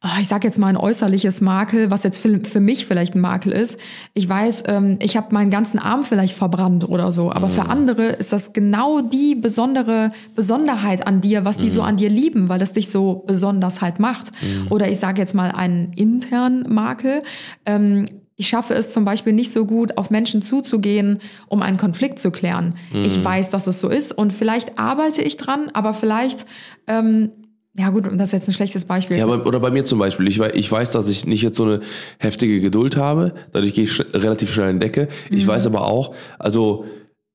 [0.00, 3.20] ah, ich sage jetzt mal ein äußerliches Makel, was jetzt für, für mich vielleicht ein
[3.20, 3.78] Makel ist.
[4.14, 8.06] Ich weiß, ähm, ich habe meinen ganzen Arm vielleicht verbrannt oder so, aber für andere
[8.06, 12.58] ist das genau die besondere Besonderheit an dir, was die so an dir lieben, weil
[12.58, 14.32] das dich so besonders halt macht.
[14.70, 17.22] Oder ich sage jetzt mal einen internen Makel.
[17.64, 22.18] Ähm, ich schaffe es zum Beispiel nicht so gut, auf Menschen zuzugehen, um einen Konflikt
[22.18, 22.74] zu klären.
[23.04, 26.46] Ich weiß, dass es so ist und vielleicht arbeite ich dran, aber vielleicht,
[26.88, 27.30] ähm,
[27.76, 29.18] ja gut, das ist jetzt ein schlechtes Beispiel.
[29.18, 30.28] Ja, oder bei mir zum Beispiel.
[30.28, 31.80] Ich, ich weiß, dass ich nicht jetzt so eine
[32.18, 33.34] heftige Geduld habe.
[33.52, 35.08] Dadurch gehe ich sch relativ schnell in Decke.
[35.30, 36.86] Ich weiß aber auch, also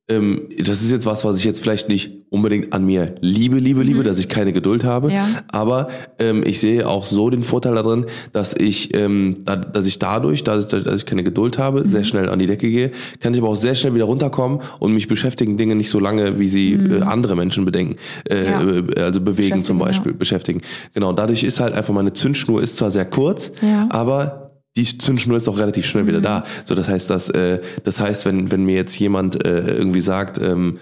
[0.10, 3.82] ähm, das ist jetzt was, was ich jetzt vielleicht nicht unbedingt an mir liebe, liebe,
[3.82, 5.12] liebe, dass ich keine Geduld habe.
[5.12, 5.26] Ja.
[5.48, 9.98] Aber ähm, ich sehe auch so den Vorteil darin, dass ich, ähm, da, dass ich
[10.00, 13.34] dadurch, dass ich, dass ich keine Geduld habe, sehr schnell an die Decke gehe, kann
[13.34, 16.50] ich aber auch sehr schnell wieder runterkommen und mich beschäftigen Dinge nicht so lange, wie
[16.50, 17.95] sie äh, andere Menschen bedenken,
[18.30, 18.62] äh, Ja.
[18.62, 20.62] äh, also bewegen zum Beispiel, beschäftigen.
[20.93, 23.88] Genau, dadurch ist halt einfach meine Zündschnur ist zwar sehr kurz, Ja.
[23.89, 24.48] aber
[24.80, 26.44] die Zündschnur ist auch relativ schnell wieder da.
[26.65, 30.39] So, das heißt, dass, äh, das heißt, wenn, wenn mir jetzt jemand äh, irgendwie sagt,
[30.39, 30.80] ähm,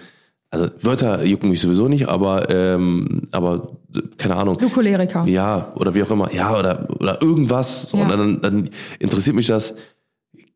[0.50, 3.76] also Wörter jucken mich sowieso nicht, aber, ähm, aber
[4.16, 4.56] keine Ahnung.
[4.58, 5.24] Du Choleriker.
[5.26, 6.32] Ja, oder wie auch immer.
[6.32, 7.90] Ja, oder, oder irgendwas.
[7.90, 8.04] So, Ja.
[8.04, 9.74] Und dann, dann interessiert mich das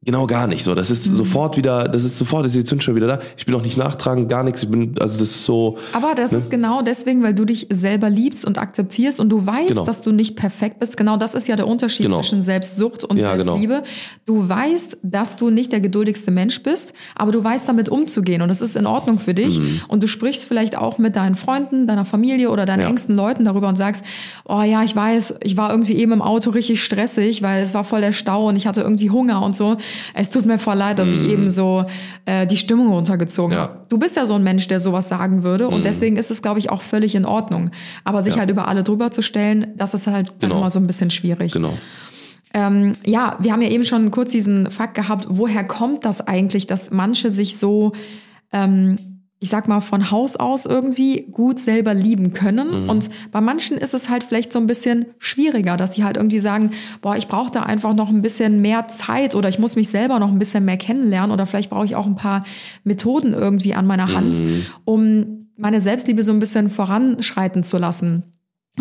[0.05, 0.65] genau gar nicht.
[0.65, 3.19] So, das ist sofort wieder, das ist sofort ist die Zündschnur wieder da.
[3.37, 4.62] Ich bin auch nicht nachtragend, gar nichts.
[4.62, 5.79] Ich bin, also das ist so.
[5.93, 9.69] Aber das ist genau deswegen, weil du dich selber liebst und akzeptierst und du weißt,
[9.69, 9.85] Genau.
[9.85, 10.97] dass du nicht perfekt bist.
[10.97, 12.21] Genau das ist ja der Unterschied Genau.
[12.21, 13.53] zwischen Selbstsucht und Ja, genau.
[13.53, 13.83] Selbstliebe.
[14.27, 18.51] Du weißt, dass du nicht der geduldigste Mensch bist, aber du weißt damit umzugehen und
[18.51, 19.61] es ist in Ordnung für dich.
[19.88, 22.83] Und du sprichst vielleicht auch mit deinen Freunden, deiner Familie oder deinen Mhm.
[22.83, 22.88] Ja.
[22.88, 24.03] engsten Leuten darüber und sagst,
[24.47, 27.85] oh ja, ich weiß, ich war irgendwie eben im Auto richtig stressig, weil es war
[27.85, 29.77] voll der Stau und ich hatte irgendwie Hunger und so.
[30.15, 31.85] Es tut mir voll leid, dass ich eben so
[32.27, 33.57] äh, die Stimmung runtergezogen Mhm.
[33.57, 33.63] Ja.
[33.63, 33.81] habe.
[33.89, 36.59] Du bist ja so ein Mensch, der sowas sagen würde und deswegen ist es, glaube
[36.59, 37.71] ich, auch völlig in Ordnung.
[38.05, 38.37] Aber sich Mhm.
[38.37, 38.41] Ja.
[38.41, 40.59] halt über alle drüber zu stellen, das ist halt dann Genau.
[40.61, 41.53] immer so ein bisschen schwierig.
[41.53, 41.75] Genau.
[42.55, 46.67] Ähm, ja, wir haben ja eben schon kurz diesen Fakt gehabt, woher kommt das eigentlich,
[46.67, 47.93] dass manche sich so,
[48.53, 48.99] ähm,
[49.43, 52.89] ich sag mal, von Haus aus irgendwie gut selber lieben können.
[52.89, 56.39] Und bei manchen ist es halt vielleicht so ein bisschen schwieriger, dass die halt irgendwie
[56.39, 59.89] sagen, boah, ich brauche da einfach noch ein bisschen mehr Zeit oder ich muss mich
[59.89, 62.45] selber noch ein bisschen mehr kennenlernen oder vielleicht brauche ich auch ein paar
[62.85, 64.41] Methoden irgendwie an meiner Hand,
[64.85, 68.23] um meine Selbstliebe so ein bisschen voranschreiten zu lassen.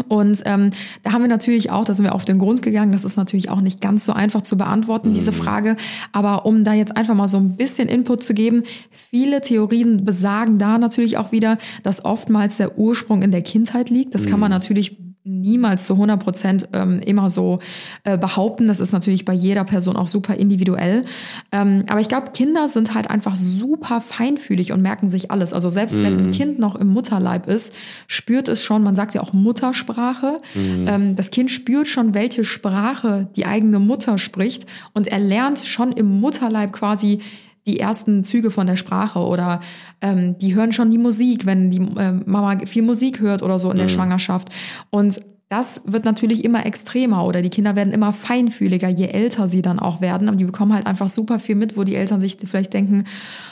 [0.08, 0.70] Und ähm,
[1.04, 3.50] da haben wir natürlich auch, da sind wir auf den Grund gegangen, das ist natürlich
[3.50, 5.76] auch nicht ganz so einfach zu beantworten, diese Frage.
[6.14, 10.58] Aber um da jetzt einfach mal so ein bisschen Input zu geben, viele Theorien besagen
[10.58, 14.16] da natürlich auch wieder, dass oftmals der Ursprung in der Kindheit liegt.
[14.16, 17.60] Das kann man natürlich niemals zu 100 Prozent ähm, immer so
[18.04, 18.68] äh, behaupten.
[18.68, 21.04] Das ist natürlich bei jeder Person auch super individuell.
[21.52, 25.54] Ähm, aber ich glaube, Kinder sind halt einfach super feinfühlig und merken sich alles.
[25.54, 27.76] Also selbst wenn ein Kind noch im Mutterleib ist,
[28.08, 30.42] spürt es schon, man sagt ja auch Muttersprache.
[30.88, 35.92] Ähm, das Kind spürt schon, welche Sprache die eigene Mutter spricht und er lernt schon
[35.92, 37.20] im Mutterleib quasi
[37.66, 39.60] die ersten Züge von der Sprache oder
[40.02, 43.72] ähm, die hören schon die Musik, wenn die ähm, Mama viel Musik hört oder so
[43.72, 44.50] in der Schwangerschaft.
[44.90, 45.22] Und
[45.52, 49.80] das wird natürlich immer extremer oder die Kinder werden immer feinfühliger, je älter sie dann
[49.80, 50.30] auch werden.
[50.30, 53.04] Aber die bekommen halt einfach super viel mit, wo die Eltern sich vielleicht denken,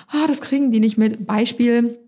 [0.07, 1.27] ah, das kriegen die nicht mit.
[1.27, 1.99] Beispiel,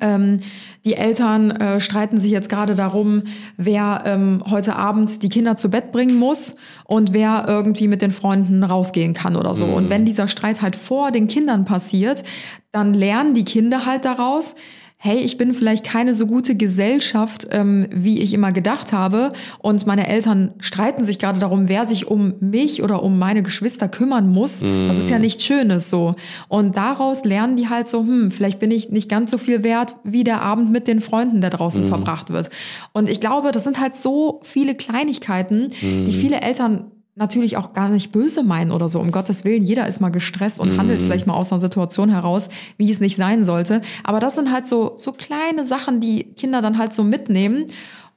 [0.00, 0.40] ähm,
[0.84, 3.22] die Eltern äh, streiten sich jetzt gerade darum,
[3.56, 8.10] wer ähm, heute Abend die Kinder zu Bett bringen muss und wer irgendwie mit den
[8.10, 9.66] Freunden rausgehen kann oder so.
[9.66, 12.24] Und wenn dieser Streit halt vor den Kindern passiert,
[12.72, 14.56] dann lernen die Kinder halt daraus,
[15.00, 19.28] hey, ich bin vielleicht keine so gute Gesellschaft, ähm, wie ich immer gedacht habe.
[19.60, 23.88] Und meine Eltern streiten sich gerade darum, wer sich um mich oder um meine Geschwister
[23.88, 24.58] kümmern muss.
[24.88, 26.14] Das ist ja nichts Schönes so.
[26.48, 29.96] Und daraus lernen die halt so, hm, vielleicht bin ich nicht ganz so viel wert,
[30.02, 32.50] wie der Abend mit den Freunden, der draußen verbracht wird.
[32.92, 37.88] Und ich glaube, das sind halt so viele Kleinigkeiten, die viele Eltern natürlich auch gar
[37.88, 39.00] nicht böse meinen oder so.
[39.00, 42.48] Um Gottes Willen, jeder ist mal gestresst und handelt vielleicht mal aus einer Situation heraus,
[42.76, 43.80] wie es nicht sein sollte.
[44.04, 47.66] Aber das sind halt so, so kleine Sachen, die Kinder dann halt so mitnehmen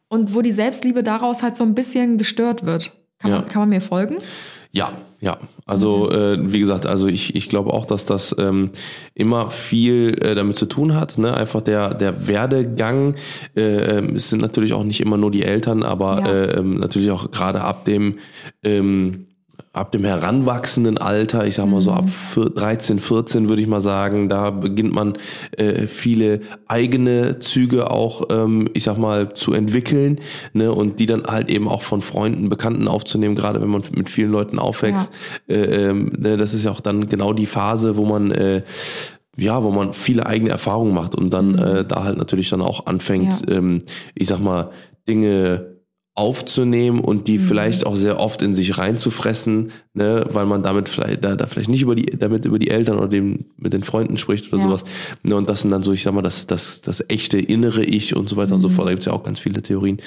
[0.08, 2.92] und wo die Selbstliebe daraus halt so ein bisschen gestört wird.
[3.20, 3.38] Kann, Ja.
[3.40, 4.18] man, kann man mir folgen?
[4.72, 5.38] Ja, ja.
[5.66, 8.72] Also äh, wie gesagt, also ich, ich glaube auch, dass das ähm,
[9.14, 11.18] immer viel äh, damit zu tun hat.
[11.18, 11.34] Ne?
[11.34, 13.16] Einfach der der Werdegang.
[13.56, 13.62] Äh,
[14.00, 16.32] ähm, es sind natürlich auch nicht immer nur die Eltern, aber Ja.
[16.34, 18.18] äh, ähm, natürlich auch gerade ab dem
[18.64, 19.28] ähm,
[19.74, 23.80] ab dem heranwachsenden Alter, ich sag mal so ab vier- 13, 14 würde ich mal
[23.80, 25.14] sagen, da beginnt man
[25.58, 30.20] äh, viele eigene Züge auch, ähm, ich sag mal, zu entwickeln
[30.54, 34.10] ne, und die dann halt eben auch von Freunden, Bekannten aufzunehmen, gerade wenn man mit
[34.10, 35.10] vielen Leuten aufwächst.
[35.48, 35.56] Äh,
[35.90, 38.64] ähm, ne, das ist ja auch dann genau die Phase, wo man äh,
[39.38, 42.86] ja, wo man viele eigene Erfahrungen macht und dann äh, da halt natürlich dann auch
[42.88, 43.56] anfängt, Ja.
[43.56, 43.84] ähm,
[44.16, 44.72] ich sag mal,
[45.08, 45.71] Dinge
[46.14, 47.24] aufzunehmen und Mhm.
[47.24, 51.48] die vielleicht auch sehr oft in sich reinzufressen, ne, weil man damit vielleicht da, da
[51.48, 54.62] vielleicht nicht über die damit über die Eltern oder dem mit den Freunden spricht oder
[54.62, 54.68] Ja.
[54.68, 54.84] sowas.
[55.24, 58.16] Ne, und das sind dann so, ich sag mal, das das das echte innere Ich
[58.16, 58.56] und so weiter Mhm.
[58.56, 58.88] und so fort.
[58.88, 60.00] Da gibt's ja auch ganz viele Theorien.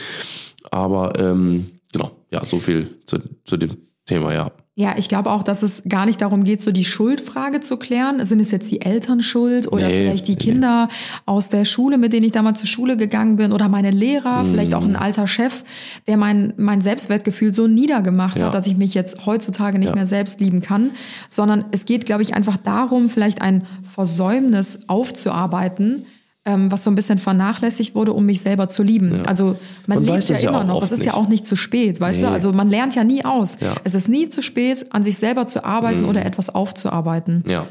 [0.71, 4.51] Aber ähm, genau, ja, so viel zu, zu dem Thema, ja.
[4.76, 8.24] Ja, ich glaube auch, dass es gar nicht darum geht, so die Schuldfrage zu klären.
[8.24, 10.38] Sind es jetzt die Eltern schuld oder Nee, vielleicht die nee.
[10.38, 10.88] Kinder
[11.26, 14.74] aus der Schule, mit denen ich damals zur Schule gegangen bin oder meine Lehrer, vielleicht
[14.74, 14.90] auch Mhm.
[14.90, 15.62] ein alter Chef,
[16.08, 18.46] der mein, mein Selbstwertgefühl so niedergemacht Ja.
[18.46, 19.94] hat, dass ich mich jetzt heutzutage nicht Ja.
[19.94, 20.90] mehr selbst lieben kann,
[21.28, 26.04] sondern es geht, glaube ich, einfach darum, vielleicht ein Versäumnis aufzuarbeiten,
[26.46, 29.24] ähm, was so ein bisschen vernachlässigt wurde, um mich selber zu lieben.
[29.26, 30.83] Also man, Man lebt ja ja immer noch.
[30.83, 31.14] Es ist ja nicht.
[31.14, 32.24] auch nicht zu spät, weißt du?
[32.26, 32.30] Nee.
[32.30, 33.59] Also man lernt ja nie aus.
[33.61, 33.74] Ja.
[33.85, 36.09] Es ist nie zu spät, an sich selber zu arbeiten Mhm.
[36.09, 37.44] oder etwas aufzuarbeiten.
[37.46, 37.66] Ja,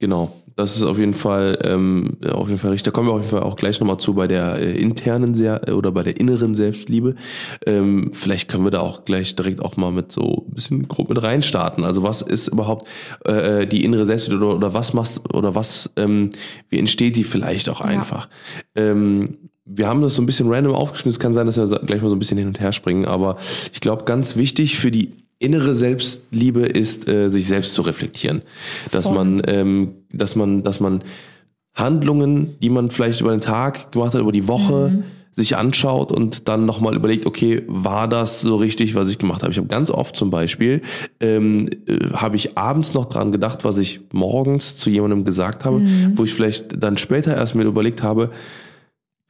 [0.00, 0.32] genau.
[0.56, 2.84] Das ist auf jeden Fall ähm, auf jeden Fall richtig.
[2.84, 5.62] Da kommen wir auf jeden Fall auch gleich nochmal zu bei der äh, internen sehr
[5.74, 7.16] oder bei der inneren Selbstliebe.
[7.66, 11.08] Ähm, vielleicht können wir da auch gleich direkt auch mal mit so ein bisschen grob
[11.08, 11.84] mit reinstarten.
[11.84, 12.86] Also was ist überhaupt
[13.24, 16.30] äh, die innere Selbstliebe oder, oder was machst oder was ähm,
[16.68, 18.28] wie entsteht die vielleicht auch einfach?
[18.76, 21.10] Ähm, wir haben das so ein bisschen random aufgeschrieben.
[21.10, 23.36] Es kann sein, dass wir gleich mal so ein bisschen hin und her springen, aber
[23.72, 28.42] ich glaube, ganz wichtig für die innere Selbstliebe ist, äh, sich selbst zu reflektieren.
[28.90, 29.14] Dass Voll.
[29.14, 31.02] man, ähm, dass man, dass man
[31.74, 35.04] Handlungen, die man vielleicht über den Tag gemacht hat, über die Woche,
[35.36, 39.50] sich anschaut und dann nochmal überlegt, okay, war das so richtig, was ich gemacht habe?
[39.50, 40.82] Ich habe ganz oft zum Beispiel,
[41.18, 45.84] ähm, äh, habe ich abends noch dran gedacht, was ich morgens zu jemandem gesagt habe,
[46.14, 48.30] wo ich vielleicht dann später erst mir überlegt habe,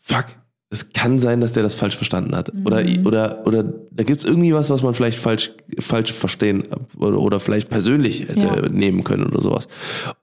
[0.02, 0.26] fuck,
[0.74, 2.52] es kann sein, dass der das falsch verstanden hat.
[2.64, 6.64] Oder, oder, oder da gibt's irgendwie was, was man vielleicht falsch, falsch verstehen
[6.98, 8.68] oder, oder vielleicht persönlich hätte Ja.
[8.68, 9.68] nehmen können oder sowas.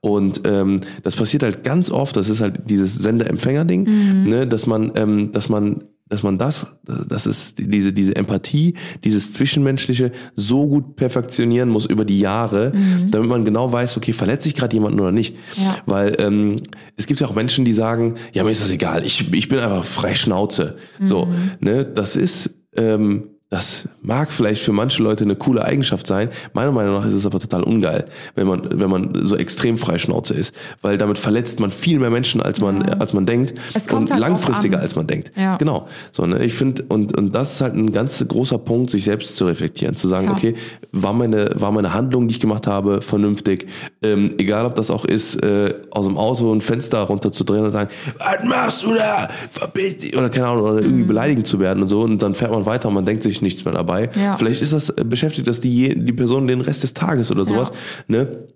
[0.00, 4.92] Und ähm, das passiert halt ganz oft, das ist halt dieses Sender-Empfänger-Ding, ne, dass man,
[4.94, 10.96] ähm, dass man dass man das, das ist diese, diese Empathie, dieses Zwischenmenschliche so gut
[10.96, 12.72] perfektionieren muss über die Jahre,
[13.10, 15.34] damit man genau weiß, okay, verletze ich gerade jemanden oder nicht.
[15.56, 15.78] Ja.
[15.86, 16.56] Weil ähm,
[16.98, 19.58] es gibt ja auch Menschen, die sagen, ja, mir ist das egal, ich, ich bin
[19.58, 20.76] einfach frei Schnauze.
[21.00, 21.28] So,
[21.60, 26.30] ne, das ist, ähm, das mag vielleicht für manche Leute eine coole Eigenschaft sein.
[26.54, 29.98] Meiner Meinung nach ist es aber total ungeil, wenn man, wenn man so extrem frei
[29.98, 30.54] Schnauze ist.
[30.80, 33.52] Weil damit verletzt man viel mehr Menschen, als man, als man denkt.
[33.74, 34.82] Es kommt und halt langfristiger, an.
[34.82, 35.32] als man denkt.
[35.36, 35.58] Ja.
[35.58, 35.86] Genau.
[36.12, 39.36] So, ne, ich finde, und, und das ist halt ein ganz großer Punkt, sich selbst
[39.36, 40.32] zu reflektieren, zu sagen, Ja.
[40.32, 40.54] okay,
[40.92, 43.66] war meine, war meine Handlung, die ich gemacht habe, vernünftig,
[44.02, 47.90] ähm, egal ob das auch ist, äh, aus dem Auto ein Fenster runterzudrehen und sagen,
[48.18, 49.28] was machst du da?
[49.50, 50.78] Verbiss dich, oder keine Ahnung, oder Mhm.
[50.86, 53.41] irgendwie beleidigend zu werden und so, und dann fährt man weiter und man denkt sich
[53.42, 54.10] nichts mehr dabei.
[54.14, 54.36] Ja.
[54.36, 57.72] Vielleicht ist das, äh, beschäftigt das die, die Person den Rest des Tages oder sowas,
[58.08, 58.48] ne?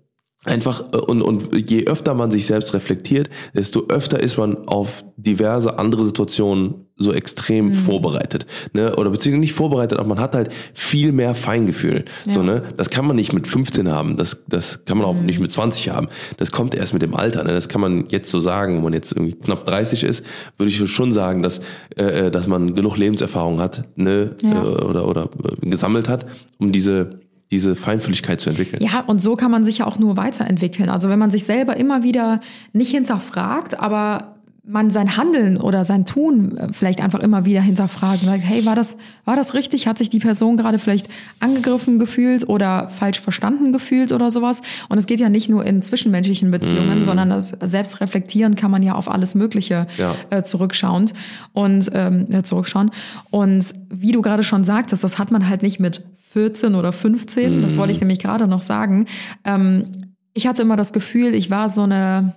[0.45, 5.03] Einfach äh, und, und je öfter man sich selbst reflektiert, desto öfter ist man auf
[5.17, 8.95] diverse andere Situationen so extrem vorbereitet, ne?
[8.95, 12.05] Oder beziehungsweise nicht vorbereitet, aber man hat halt viel mehr Feingefühl.
[12.27, 12.63] So, ne?
[12.75, 15.89] Das kann man nicht mit 15 haben, das, das kann man auch nicht mit 20
[15.89, 16.07] haben.
[16.37, 17.43] Das kommt erst mit dem Alter.
[17.43, 17.53] Ne?
[17.53, 20.25] Das kann man jetzt so sagen, wenn man jetzt irgendwie knapp 30 ist,
[20.57, 21.61] würde ich schon sagen, dass,
[21.95, 24.35] äh, dass man genug Lebenserfahrung hat, ne?
[24.41, 24.63] Ja.
[24.63, 25.29] Äh, oder, oder
[25.61, 26.25] äh, gesammelt hat,
[26.57, 27.19] um diese,
[27.51, 28.81] diese Feinfühligkeit zu entwickeln.
[28.83, 30.89] Ja, und so kann man sich ja auch nur weiterentwickeln.
[30.89, 32.41] Also wenn man sich selber immer wieder
[32.73, 34.33] nicht hinterfragt, aber
[34.69, 38.65] man sein Handeln oder sein Tun äh, vielleicht einfach immer wieder hinterfragt und sagt, hey,
[38.65, 39.87] war das, war das richtig?
[39.87, 41.07] Hat sich die Person gerade vielleicht
[41.39, 44.61] angegriffen gefühlt oder falsch verstanden gefühlt oder sowas?
[44.89, 48.95] Und es geht ja nicht nur in zwischenmenschlichen Beziehungen, sondern das Selbstreflektieren kann man ja
[48.95, 50.15] auf alles Mögliche Ja.
[50.31, 51.13] äh, zurückschauend
[51.53, 52.91] und ähm, ja, zurückschauen.
[53.29, 57.61] Und wie du gerade schon sagtest, das hat man halt nicht mit 14 oder 15.
[57.61, 59.05] Das wollte ich nämlich gerade noch sagen.
[59.43, 62.35] Ähm, ich hatte immer das Gefühl, ich war so eine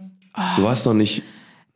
[0.57, 1.23] Du warst noch nicht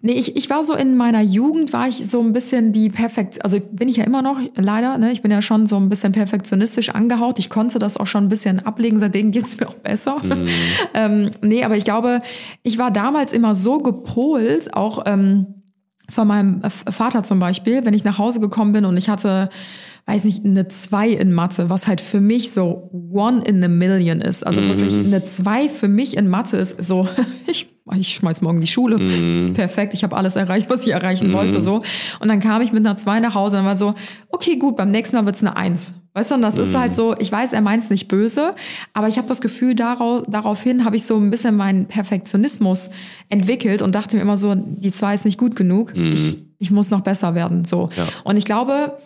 [0.06, 3.42] Nee, ich, ich war so in meiner Jugend, war ich so ein bisschen die perfekt,
[3.42, 5.10] also bin ich ja immer noch, leider, ne?
[5.12, 7.38] Ich bin ja schon so ein bisschen perfektionistisch angehaucht.
[7.38, 10.18] Ich konnte das auch schon ein bisschen ablegen, seitdem geht's mir auch besser.
[10.94, 12.20] ähm, nee, aber ich glaube,
[12.62, 15.62] ich war damals immer so gepolt, auch ähm,
[16.10, 19.48] von meinem Vater zum Beispiel, wenn ich nach Hause gekommen bin und ich hatte,
[20.06, 24.20] weiß nicht, eine 2 in Mathe, was halt für mich so one in a million
[24.20, 24.46] ist.
[24.46, 27.08] Also wirklich eine 2 für mich in Mathe ist so,
[27.46, 29.54] ich, ich schmeiß morgen die Schule.
[29.54, 31.62] Perfekt, ich habe alles erreicht, was ich erreichen wollte.
[31.62, 31.80] so.
[32.20, 33.94] Und dann kam ich mit einer 2 nach Hause und war so,
[34.28, 35.94] okay, gut, beim nächsten Mal wird's eine 1.
[36.12, 38.54] Weißt du, und das ist halt so, ich weiß, er meint's nicht böse,
[38.92, 42.90] aber ich habe das Gefühl, darauf, daraufhin habe ich so ein bisschen meinen Perfektionismus
[43.30, 45.92] entwickelt und dachte mir immer so, die 2 ist nicht gut genug.
[45.96, 47.64] Ich, ich muss noch besser werden.
[47.64, 47.88] So.
[47.96, 48.06] Ja.
[48.22, 48.96] Und ich glaube,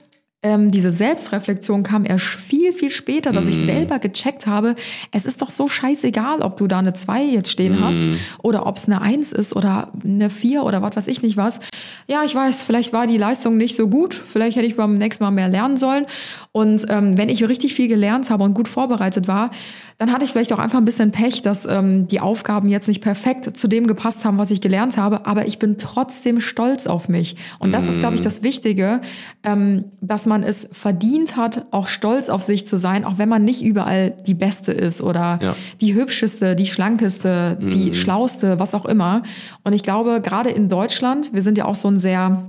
[0.43, 3.51] ähm, diese Selbstreflexion kam erst viel, viel später, dass Mhm.
[3.51, 4.77] ich selber gecheckt habe,
[5.11, 7.85] es ist doch so scheißegal, ob du da eine 2 jetzt stehen Mhm.
[7.85, 8.01] hast
[8.43, 11.59] oder ob es eine 1 ist oder eine 4 oder was weiß ich nicht was.
[12.07, 15.25] Ja, ich weiß, vielleicht war die Leistung nicht so gut, vielleicht hätte ich beim nächsten
[15.25, 16.07] Mal mehr lernen sollen.
[16.53, 19.51] Und ähm, wenn ich richtig viel gelernt habe und gut vorbereitet war,
[19.99, 23.01] dann hatte ich vielleicht auch einfach ein bisschen Pech, dass ähm, die Aufgaben jetzt nicht
[23.03, 27.09] perfekt zu dem gepasst haben, was ich gelernt habe, aber ich bin trotzdem stolz auf
[27.09, 27.35] mich.
[27.59, 29.01] Und das ist, glaube ich, das Wichtige,
[29.43, 33.45] ähm, dass man es verdient hat, auch stolz auf sich zu sein, auch wenn man
[33.45, 35.57] nicht überall die Beste ist oder Ja.
[35.81, 39.23] die hübscheste, die schlankeste, die schlauste, was auch immer.
[39.65, 42.45] Und ich glaube, gerade in Deutschland, wir sind ja auch so ein sehr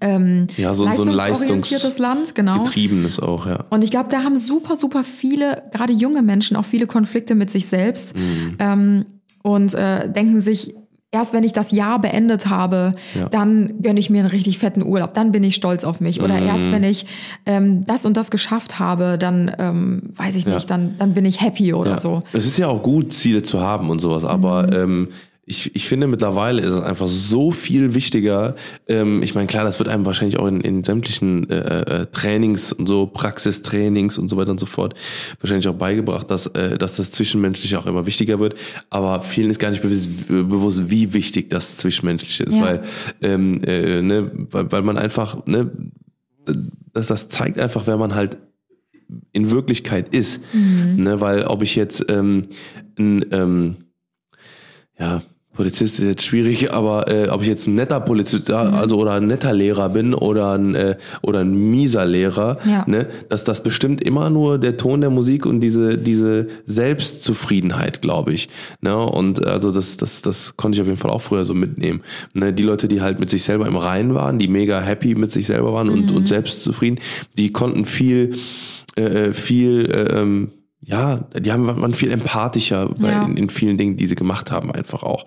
[0.00, 2.62] ähm, Ja, so- so ein leistungsorientiertes Land, genau.
[2.64, 3.64] Getriebenes auch, ja.
[3.70, 7.50] Und ich glaube, da haben super, super viele, gerade junge Menschen, auch viele Konflikte mit
[7.50, 8.56] sich selbst Mhm.
[8.58, 9.04] ähm,
[9.42, 10.74] und äh, denken sich,
[11.10, 13.30] erst wenn ich das Jahr beendet habe, Ja.
[13.30, 16.20] dann gönne ich mir einen richtig fetten Urlaub, dann bin ich stolz auf mich.
[16.20, 16.46] Oder Mhm.
[16.46, 17.06] erst wenn ich
[17.46, 20.54] ähm, das und das geschafft habe, dann ähm, weiß ich Ja.
[20.56, 21.98] nicht, dann, dann bin ich happy oder Ja.
[21.98, 22.16] so.
[22.16, 22.22] Mhm.
[22.34, 25.08] Es ist ja auch gut, Ziele zu haben und sowas, aber ähm,
[25.48, 28.54] ich, ich finde mittlerweile ist es einfach so viel wichtiger.
[28.86, 32.72] Ähm, ich meine, klar, das wird einem wahrscheinlich auch in, in sämtlichen äh, äh, Trainings
[32.72, 34.94] und so, Praxistrainings und so weiter und so fort,
[35.40, 38.56] wahrscheinlich auch beigebracht, dass, äh, dass das Zwischenmenschliche auch immer wichtiger wird.
[38.90, 42.62] Aber vielen ist gar nicht bewusst, bewusst wie wichtig das Zwischenmenschliche ist, Ja.
[42.62, 42.82] weil,
[43.22, 45.70] ähm, äh, ne, weil, weil man einfach, ne,
[46.92, 48.36] das, das zeigt einfach, wer man halt
[49.32, 50.42] in Wirklichkeit ist.
[50.52, 52.48] Ne, weil ob ich jetzt ähm,
[52.98, 53.76] ein, ähm,
[54.98, 55.22] ja,
[55.58, 59.14] Polizist ist jetzt schwierig, aber äh, ob ich jetzt ein netter Polizist, ja, also oder
[59.14, 62.84] ein netter Lehrer bin oder ein äh, oder ein mieser Lehrer, Ja.
[62.86, 68.32] ne, dass das bestimmt immer nur der Ton der Musik und diese diese Selbstzufriedenheit, glaube
[68.32, 68.48] ich,
[68.82, 72.02] ne, und also das das das konnte ich auf jeden Fall auch früher so mitnehmen,
[72.34, 75.32] ne, die Leute, die halt mit sich selber im Reinen waren, die mega happy mit
[75.32, 77.00] sich selber waren und und selbstzufrieden,
[77.36, 78.36] die konnten viel
[78.94, 80.50] äh, viel äh, ähm,
[80.88, 83.22] ja, die haben waren viel empathischer bei, Ja.
[83.24, 85.26] in, in vielen Dingen, die sie gemacht haben, einfach auch.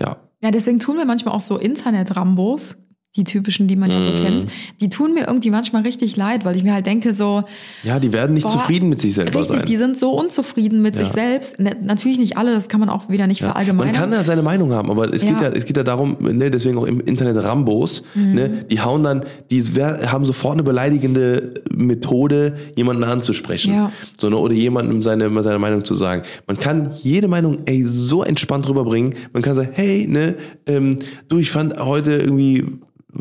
[0.00, 0.16] Ja.
[0.42, 2.76] Ja, deswegen tun mir manchmal auch so Internet-Rambos,
[3.16, 4.16] die typischen, die man ja so Mhm.
[4.16, 4.46] kennt,
[4.80, 7.44] die tun mir irgendwie manchmal richtig leid, weil ich mir halt denke so,
[7.82, 9.66] Ja, die werden nicht Boah, zufrieden mit sich selber Richtig, sein.
[9.66, 11.04] die sind so unzufrieden mit Ja.
[11.04, 11.58] sich selbst.
[11.58, 13.94] Ne, natürlich nicht alle, das kann man auch wieder nicht Man verallgemeinern.
[13.94, 15.36] kann ja seine Meinung haben, aber es geht Ja.
[15.36, 15.42] Mhm.
[15.42, 19.24] ja, es geht ja darum, ne, deswegen auch im Internet Rambos, ne, die hauen dann,
[19.50, 23.72] die haben sofort eine beleidigende Methode, jemanden anzusprechen.
[23.74, 23.92] Ja.
[24.18, 26.22] So, ne, oder jemandem seine, seine Meinung zu sagen.
[26.46, 29.14] Man kann jede Meinung, ey, so entspannt rüberbringen.
[29.32, 30.34] Man kann sagen, hey, ne,
[30.66, 30.96] ähm,
[31.28, 32.64] du, ich fand heute irgendwie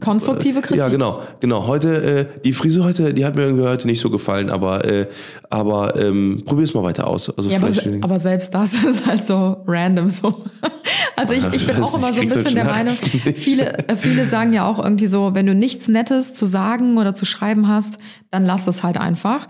[0.01, 0.77] Konstruktive Kritik.
[0.77, 1.67] Ja, genau, genau.
[1.67, 5.07] Heute, äh, die Frisur heute, die hat mir irgendwie heute nicht so gefallen, aber, äh,
[5.49, 7.29] aber ähm, probier's mal weiter aus.
[7.37, 10.43] Also Ja, aber, se- aber selbst das ist halt so random so.
[11.17, 14.51] Also ich, ich bin auch immer so ein bisschen der Meinung, viele, äh, viele sagen
[14.51, 17.97] ja auch irgendwie so, wenn du nichts Nettes zu sagen oder zu schreiben hast,
[18.31, 19.47] dann lass es halt einfach.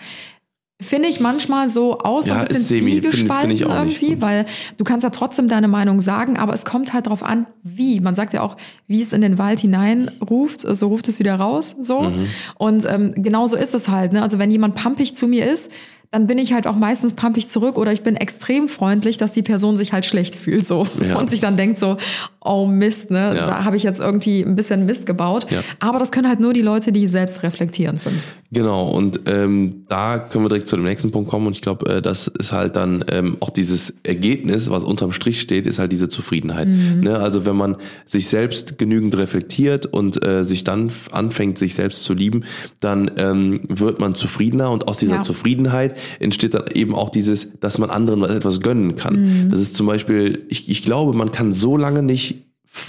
[0.82, 4.02] Finde ich manchmal so aus, so Ja, ein bisschen zwiegespalten auch nicht.
[4.02, 4.46] irgendwie, weil
[4.78, 8.02] du kannst ja trotzdem deine Meinung sagen, aber es kommt halt drauf an, wie.
[8.02, 11.78] Man sagt ja auch, wie es in den Wald hineinruft, so ruft es wieder raus,
[11.82, 12.02] so.
[12.02, 12.28] Mhm.
[12.58, 14.12] Und ähm, genau so ist es halt.
[14.12, 14.22] Ne?
[14.22, 15.72] Also wenn jemand pampig zu mir ist,
[16.16, 19.42] dann bin ich halt auch meistens pampig zurück oder ich bin extrem freundlich, dass die
[19.42, 21.18] Person sich halt schlecht fühlt so Ja.
[21.18, 21.98] und sich dann denkt so,
[22.40, 23.48] oh Mist, ne, Ja.
[23.48, 25.48] da habe ich jetzt irgendwie ein bisschen Mist gebaut.
[25.52, 25.60] Ja.
[25.82, 28.24] Aber das können halt nur die Leute, die selbst reflektierend sind.
[28.52, 31.48] Genau, und ähm, da können wir direkt zu dem nächsten Punkt kommen.
[31.48, 35.42] Und ich glaube, äh, das ist halt dann ähm, auch dieses Ergebnis, was unterm Strich
[35.42, 36.68] steht, ist halt diese Zufriedenheit.
[36.70, 37.20] Ne?
[37.20, 37.76] Also wenn man
[38.06, 42.46] sich selbst genügend reflektiert und äh, sich dann anfängt, sich selbst zu lieben,
[42.80, 45.22] dann ähm, wird man zufriedener und aus dieser Ja.
[45.24, 49.50] Zufriedenheit entsteht dann eben auch dieses, dass man anderen etwas gönnen kann.
[49.52, 52.46] Das ist zum Beispiel, ich, ich glaube, man kann so lange nicht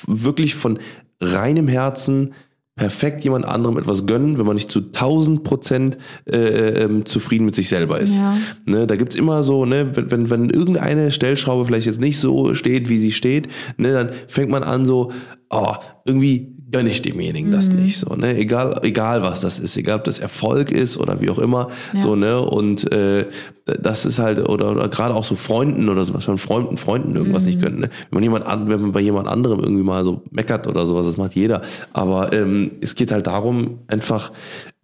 [0.07, 0.79] wirklich von
[1.21, 2.35] reinem Herzen
[2.77, 7.55] perfekt jemand anderem etwas gönnen, wenn man nicht zu 1000 Prozent äh, ähm, zufrieden mit
[7.55, 8.17] sich selber ist.
[8.17, 8.37] Ja.
[8.67, 12.53] Ne, da gibt's immer so, ne, wenn, wenn, wenn irgendeine Stellschraube vielleicht jetzt nicht so
[12.53, 13.49] steht, wie sie steht,
[13.79, 15.11] ne, dann fängt man an so,
[15.49, 15.73] oh,
[16.05, 17.77] irgendwie gönne ich demjenigen das Mhm.
[17.77, 21.31] nicht so, ne, egal, egal was das ist, egal ob das Erfolg ist oder wie
[21.31, 22.01] auch immer, Ja.
[22.01, 23.27] so, ne, und äh,
[23.65, 27.45] das ist halt, oder, oder gerade auch so Freunden oder sowas, wenn Freunden, Freunden irgendwas
[27.45, 27.49] Mhm.
[27.49, 27.89] nicht gönnen, ne?
[28.11, 31.07] wenn man jemand an, wenn man bei jemand anderem irgendwie mal so meckert oder sowas,
[31.07, 34.33] das macht jeder, aber ähm, es geht halt darum, einfach,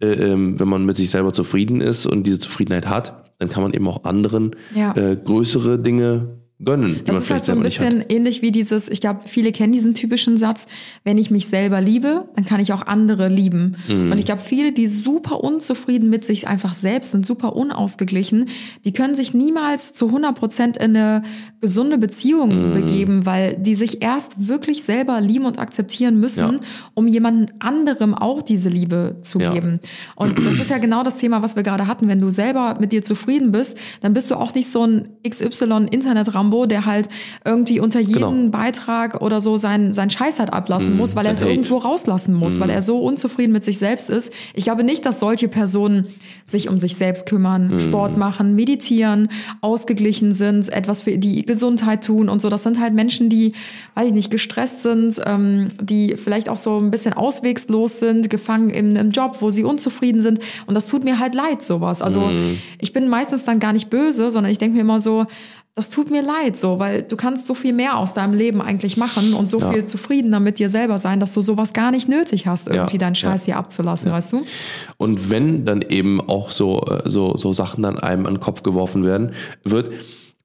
[0.01, 3.61] äh, ähm, wenn man mit sich selber zufrieden ist und diese Zufriedenheit hat, dann kann
[3.63, 4.95] man eben auch anderen Ja.
[4.95, 8.89] äh, größere Dinge gönnen, die Das man ist halt so ein bisschen ähnlich wie dieses,
[8.89, 10.67] ich glaube, viele kennen diesen typischen Satz,
[11.03, 13.75] wenn ich mich selber liebe, dann kann ich auch andere lieben.
[13.87, 14.11] Mhm.
[14.11, 18.49] Und ich glaube, viele, die super unzufrieden mit sich einfach selbst sind, super unausgeglichen,
[18.85, 21.23] die können sich niemals zu 100 Prozent in eine
[21.61, 22.73] gesunde Beziehung Mhm.
[22.73, 26.59] begeben, weil die sich erst wirklich selber lieben und akzeptieren müssen, Ja.
[26.93, 29.53] um jemandem anderem auch diese Liebe zu Ja.
[29.53, 29.79] geben.
[30.15, 32.07] Und das ist ja genau das Thema, was wir gerade hatten.
[32.07, 35.07] Wenn du selber mit dir zufrieden bist, dann bist du auch nicht so ein
[36.53, 37.09] XY-Internet-Rambo, der halt
[37.45, 38.49] irgendwie unter jedem Genau.
[38.51, 41.49] Beitrag oder so sein, sein Scheiß halt ablassen muss, weil er es Hate.
[41.49, 44.31] irgendwo rauslassen muss, weil er so unzufrieden mit sich selbst ist.
[44.53, 46.07] Ich glaube nicht, dass solche Personen
[46.45, 49.29] sich um sich selbst kümmern, Sport machen, meditieren,
[49.61, 52.49] ausgeglichen sind, etwas für die Gesundheit tun und so.
[52.49, 53.53] Das sind halt Menschen, die,
[53.95, 58.69] weiß ich nicht, gestresst sind, ähm, die vielleicht auch so ein bisschen auswegslos sind, gefangen
[58.69, 60.39] im, im Job, wo sie unzufrieden sind.
[60.67, 62.01] Und das tut mir halt leid, sowas.
[62.01, 62.29] Also
[62.79, 65.25] ich bin meistens dann gar nicht böse, sondern ich denke mir immer so,
[65.75, 68.95] das tut mir leid so, weil du kannst so viel mehr aus deinem Leben eigentlich
[68.95, 69.71] machen und so Ja.
[69.71, 72.99] viel zufriedener mit dir selber sein, dass du sowas gar nicht nötig hast, irgendwie Ja,
[72.99, 73.45] deinen Scheiß ja.
[73.53, 74.41] hier abzulassen, weißt du?
[74.97, 78.61] Und wenn dann eben auch so, äh, so, so Sachen dann einem an den Kopf
[78.61, 79.31] geworfen werden,
[79.63, 79.91] wird,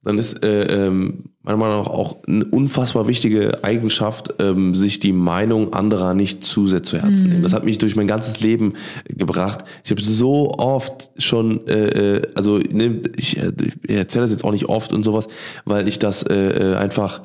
[0.03, 5.13] dann ist äh, ähm, meiner Meinung nach auch eine unfassbar wichtige Eigenschaft, ähm, sich die
[5.13, 7.31] Meinung anderer nicht zu sehr zu Herzen Mhm.
[7.31, 7.43] nehmen.
[7.43, 8.75] Das hat mich durch mein ganzes Leben
[9.09, 9.65] gebracht.
[9.85, 13.53] Ich habe so oft schon, äh, äh, also ne, ich, äh,
[13.87, 15.27] ich erzähle das jetzt auch nicht oft und sowas,
[15.65, 17.23] weil ich das äh, äh, einfach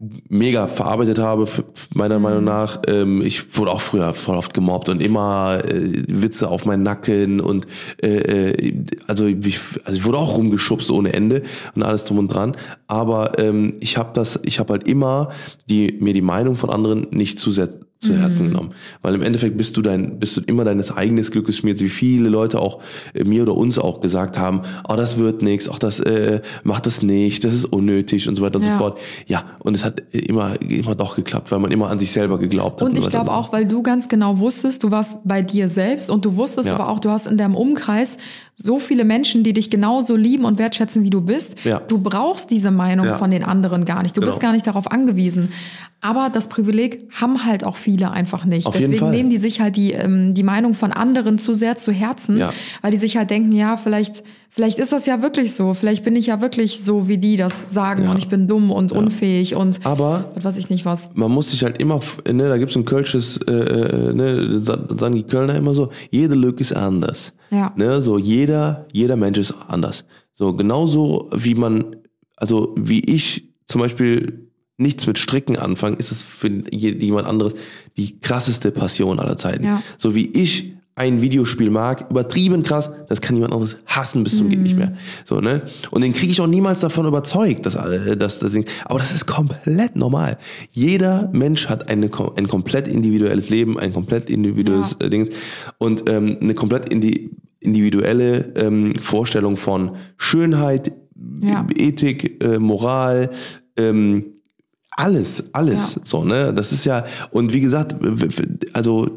[0.00, 1.48] mega verarbeitet habe,
[1.92, 2.80] meiner Meinung nach.
[2.86, 7.40] Ähm, ich wurde auch früher voll oft gemobbt und immer äh, Witze auf meinen Nacken
[7.40, 7.66] und
[8.00, 11.42] äh, äh, also ich, also ich wurde auch rumgeschubst ohne Ende
[11.74, 12.56] und alles drum und dran.
[12.86, 15.30] Aber ähm, ich habe das, ich habe halt immer
[15.68, 17.68] die mir die Meinung von anderen nicht zu sehr
[18.00, 18.70] zu Herzen genommen,
[19.02, 22.28] weil im Endeffekt bist du dein, bist du immer deines eigenes Glückes Schmieds, wie viele
[22.28, 22.80] Leute auch
[23.12, 26.86] äh, mir oder uns auch gesagt haben, oh, das wird nichts, auch das äh, macht
[26.86, 28.72] das nicht, das ist unnötig und so weiter und Ja.
[28.72, 28.98] so fort.
[29.26, 32.80] Ja, und es hat immer, immer doch geklappt, weil man immer an sich selber geglaubt
[32.80, 32.88] hat.
[32.88, 35.68] Und ich so weiter glaube auch, weil du ganz genau wusstest, du warst bei dir
[35.68, 36.74] selbst und du wusstest Ja.
[36.76, 38.18] aber auch, du hast in deinem Umkreis
[38.54, 41.56] so viele Menschen, die dich genauso lieben und wertschätzen, wie du bist.
[41.64, 41.78] Ja.
[41.80, 44.16] Du brauchst diese Meinung von den anderen gar nicht.
[44.16, 44.32] Du Genau.
[44.32, 45.52] bist gar nicht darauf angewiesen.
[46.00, 48.66] Aber das Privileg haben halt auch viele einfach nicht.
[48.66, 49.16] Auf jeden Deswegen Fall.
[49.16, 52.52] nehmen die sich halt die, ähm, die Meinung von anderen zu sehr zu Herzen, Ja.
[52.82, 55.72] weil die sich halt denken, ja, vielleicht, vielleicht ist das ja wirklich so.
[55.74, 58.10] Vielleicht bin ich ja wirklich so, wie die das sagen Ja.
[58.10, 61.10] und ich bin dumm und unfähig und Aber was weiß ich nicht was.
[61.14, 65.14] man muss sich halt immer, ne, da gibt's ein kölsches, äh, äh, ne, sa- sagen
[65.14, 67.32] die Kölner immer so, jede Lücke ist anders.
[67.50, 67.72] Ja.
[67.76, 70.04] Ne, so jeder, jeder Mensch ist anders.
[70.34, 71.96] So genauso wie man,
[72.36, 74.47] also wie ich zum Beispiel
[74.78, 77.54] nichts mit Stricken anfangen, ist es für je- jemand anderes
[77.96, 79.64] die krasseste Passion aller Zeiten.
[79.64, 79.82] Ja.
[79.98, 84.48] So wie ich ein Videospiel mag, übertrieben krass, das kann jemand anderes hassen bis zum
[84.48, 84.94] geht nicht mehr.
[85.24, 85.62] So, ne?
[85.92, 88.64] Und den kriege ich auch niemals davon überzeugt, dass, dass das Ding.
[88.84, 90.38] Aber das ist komplett normal.
[90.72, 95.06] Jeder Mensch hat eine, ein komplett individuelles Leben, ein komplett individuelles Ja.
[95.06, 95.28] äh, Dings
[95.78, 100.92] und ähm, eine komplett indi individuelle ähm, Vorstellung von Schönheit,
[101.44, 101.64] Ja.
[101.76, 103.30] Ethik, äh, Moral,
[103.76, 104.24] ähm,
[104.98, 106.00] alles, alles, Ja.
[106.04, 106.52] so, ne?
[106.52, 107.96] Das ist ja, und wie gesagt,
[108.72, 109.08] also,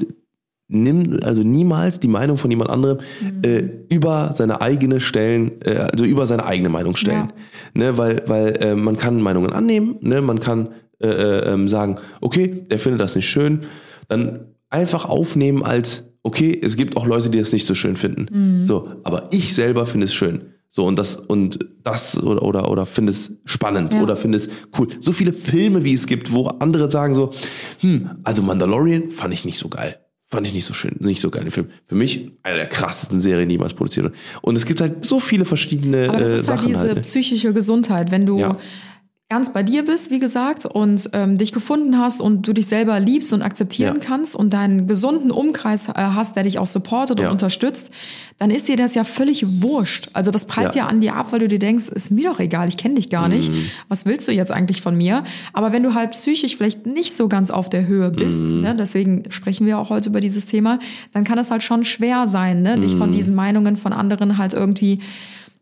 [0.67, 3.41] nimm also niemals die Meinung von jemand anderem Mhm.
[3.43, 3.63] äh,
[3.93, 7.33] über seine eigene stellen, äh, also über seine eigene Meinung stellen,
[7.73, 10.69] ne, weil weil äh, man kann Meinungen annehmen, ne, man kann
[11.01, 13.61] äh, äh, ähm, sagen, okay, der findet das nicht schön,
[14.07, 18.27] dann einfach aufnehmen als okay, es gibt auch Leute, die das nicht so schön finden,
[18.31, 18.63] Mhm.
[18.63, 20.50] so, aber ich selber finde es schön.
[20.73, 24.01] So, und das, und das, oder, oder, oder finde es spannend, Ja.
[24.01, 24.47] oder finde es
[24.79, 24.87] cool.
[25.01, 27.31] So viele Filme, wie es gibt, wo andere sagen so,
[27.81, 29.97] hm, also Mandalorian fand ich nicht so geil.
[30.27, 31.51] Fand ich nicht so schön, nicht so geil.
[31.51, 31.67] Film.
[31.87, 34.15] Für mich eine der krassesten Serien, die jemals produziert wurde.
[34.41, 36.95] Und es gibt halt so viele verschiedene Aber das äh, ist halt diese halt.
[36.95, 37.01] ne?
[37.01, 38.55] psychische Gesundheit, wenn du Ja.
[39.31, 42.99] Ganz bei dir bist, wie gesagt, und ähm, dich gefunden hast und du dich selber
[42.99, 44.05] liebst und akzeptieren Ja.
[44.05, 47.27] kannst und deinen gesunden Umkreis äh, hast, der dich auch supportet Ja.
[47.27, 47.91] und unterstützt,
[48.39, 50.09] dann ist dir das ja völlig wurscht.
[50.11, 50.87] Also das prallt ja, Ja.
[50.89, 53.29] an dir ab, weil du dir denkst, ist mir doch egal, ich kenne dich gar
[53.29, 53.49] nicht.
[53.51, 53.67] Mhm.
[53.87, 55.23] Was willst du jetzt eigentlich von mir?
[55.53, 58.61] Aber wenn du halt psychisch vielleicht nicht so ganz auf der Höhe bist, Mhm.
[58.61, 60.77] ne, deswegen sprechen wir auch heute über dieses Thema,
[61.13, 62.97] dann kann es halt schon schwer sein, ne, dich Mhm.
[62.97, 64.99] von diesen Meinungen von anderen halt irgendwie,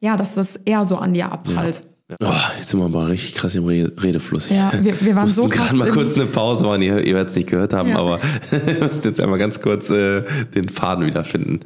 [0.01, 1.83] ja, dass das eher so an dir abprallt.
[2.21, 4.49] Oh, jetzt sind wir aber richtig krass im Re Redefluss.
[4.49, 7.13] Ja, wir- wir waren so Mussten krass gerade mal kurz eine Pause machen, ihr, ihr
[7.13, 7.99] werdet es nicht gehört haben, Ja.
[7.99, 8.19] aber
[8.65, 10.23] wir müssen jetzt einmal ganz kurz äh,
[10.55, 11.59] den Faden wiederfinden.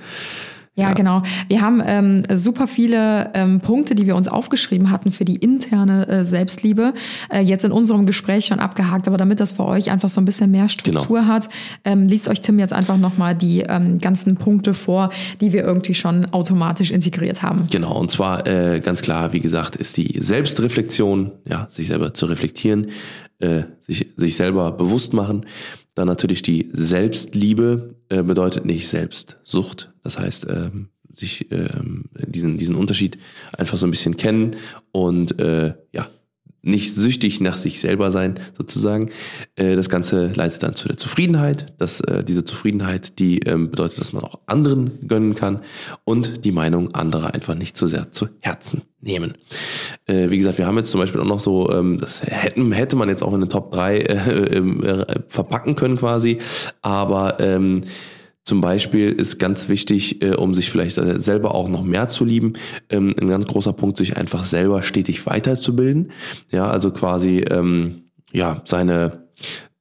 [0.76, 1.22] Ja, genau.
[1.50, 6.08] Wir haben ähm, super viele ähm, Punkte, die wir uns aufgeschrieben hatten für die interne
[6.08, 6.94] äh, Selbstliebe,
[7.30, 9.08] äh, jetzt in unserem Gespräch schon abgehakt.
[9.08, 11.28] Aber damit das für euch einfach so ein bisschen mehr Struktur Genau.
[11.32, 11.50] hat,
[11.86, 15.12] ähm, liest euch Tim jetzt einfach nochmal die ähm, ganzen Punkte vor,
[15.42, 17.66] die wir irgendwie schon automatisch integriert haben.
[17.70, 22.26] Genau, und zwar äh, ganz klar, wie gesagt, ist die Selbstreflexion, ja, sich selber zu
[22.26, 22.88] reflektieren,
[23.38, 25.46] äh, sich, sich selber bewusst machen.
[25.94, 29.92] Dann natürlich die Selbstliebe äh, bedeutet nicht Selbstsucht.
[30.04, 33.18] Das heißt, ähm, sich ähm, diesen, diesen Unterschied
[33.58, 34.56] einfach so ein bisschen kennen
[34.92, 36.08] und äh, ja,
[36.64, 39.12] nicht süchtig nach sich selber sein, sozusagen.
[39.56, 41.74] Äh, das Ganze leitet dann zu der Zufriedenheit.
[41.78, 45.60] Das, äh, diese Zufriedenheit, die ähm, bedeutet, dass man auch anderen gönnen kann
[46.06, 49.34] und die Meinung anderer einfach nicht zu sehr zu Herzen nehmen.
[50.06, 52.96] Äh, wie gesagt, wir haben jetzt zum Beispiel auch noch so, ähm, das hätten, hätte
[52.96, 56.40] man jetzt auch in den Top 3 äh, äh, verpacken können quasi,
[56.82, 57.82] aber ähm,
[58.44, 62.26] zum Beispiel ist ganz wichtig, äh, um sich vielleicht äh, selber auch noch mehr zu
[62.26, 62.54] lieben,
[62.90, 66.12] ähm, ein ganz großer Punkt, sich einfach selber stetig weiterzubilden.
[66.50, 69.24] Ja, also quasi ähm, ja seine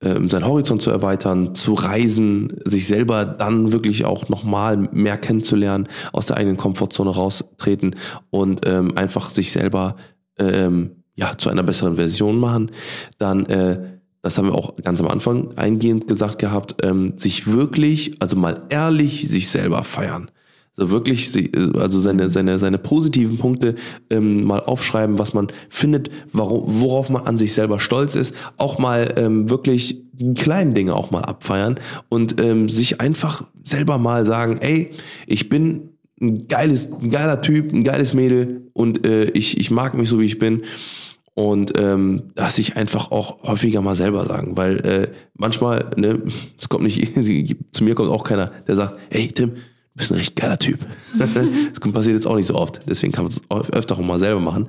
[0.00, 5.88] ähm, seinen Horizont zu erweitern, zu reisen, sich selber dann wirklich auch nochmal mehr kennenzulernen,
[6.12, 7.96] aus der eigenen Komfortzone raustreten
[8.30, 9.96] und ähm, einfach sich selber
[10.38, 12.70] ähm, ja zu einer besseren Version machen.
[13.18, 13.91] Dann äh,
[14.22, 18.62] das haben wir auch ganz am Anfang eingehend gesagt gehabt, ähm, sich wirklich, also mal
[18.70, 20.30] ehrlich sich selber feiern.
[20.74, 21.30] So wirklich,
[21.74, 23.74] also seine, seine, seine positiven Punkte
[24.08, 28.78] ähm, mal aufschreiben, was man findet, warum, worauf man an sich selber stolz ist, auch
[28.78, 34.24] mal ähm, wirklich die kleinen Dinge auch mal abfeiern und ähm, sich einfach selber mal
[34.24, 34.92] sagen, ey,
[35.26, 35.90] ich bin
[36.22, 40.20] ein geiles, ein geiler Typ, ein geiles Mädel und äh, ich, ich mag mich so
[40.20, 40.62] wie ich bin.
[41.34, 46.22] Und ähm, dass ich einfach auch häufiger mal selber sagen, weil äh, manchmal, ne,
[46.58, 47.12] es kommt nicht,
[47.72, 49.58] zu mir kommt auch keiner, der sagt, hey Tim, du
[49.94, 50.78] bist ein richtig geiler Typ.
[51.18, 51.30] das
[51.92, 54.68] passiert jetzt auch nicht so oft, deswegen kann man es öfter auch mal selber machen.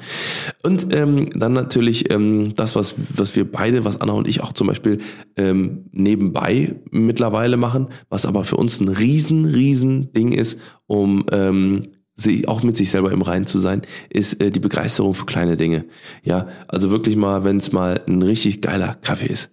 [0.63, 4.53] Und ähm, dann natürlich ähm, das, was, was wir beide, was Anna und ich auch
[4.53, 4.99] zum Beispiel
[5.35, 11.83] ähm, nebenbei mittlerweile machen, was aber für uns ein riesen, riesen Ding ist, um ähm,
[12.15, 15.57] sich, auch mit sich selber im Reinen zu sein, ist äh, die Begeisterung für kleine
[15.57, 15.85] Dinge.
[16.23, 19.49] Ja, also wirklich mal, wenn es mal ein richtig geiler Kaffee ist,